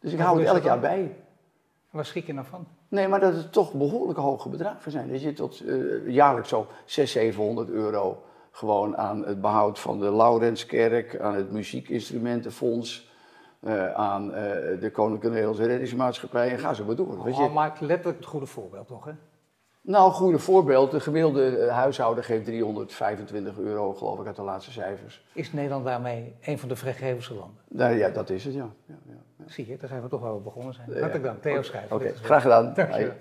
[0.00, 1.16] Dus ik hou het elk jaar bij.
[1.90, 2.66] Waar schrik je nou van?
[2.88, 5.12] Nee, maar dat het toch behoorlijk hoge bedragen zijn.
[5.12, 8.22] Dat je tot uh, jaarlijks zo 600, 700 euro
[8.52, 13.10] gewoon aan het behoud van de Laurenskerk, aan het muziekinstrumentenfonds,
[13.60, 17.24] eh, aan eh, de Koninklijke Nederlandse Reddingsmaatschappij en ga zo maar door.
[17.24, 17.42] Weet je?
[17.42, 19.12] Oh, maak letterlijk het goede voorbeeld toch, hè?
[19.80, 20.90] Nou, een goede voorbeeld.
[20.90, 25.24] De gemiddelde eh, huishouden geeft 325 euro, geloof ik, uit de laatste cijfers.
[25.32, 27.62] Is Nederland daarmee een van de vrijgevigste landen?
[27.68, 28.68] Nou ja, dat is het, ja.
[28.86, 29.44] ja, ja.
[29.46, 30.86] Zie je, daar zijn we toch wel begonnen zijn.
[30.90, 31.96] Hartelijk dank, Theo Schrijver.
[31.96, 32.74] Oké, graag gedaan.
[32.74, 33.12] Dank je.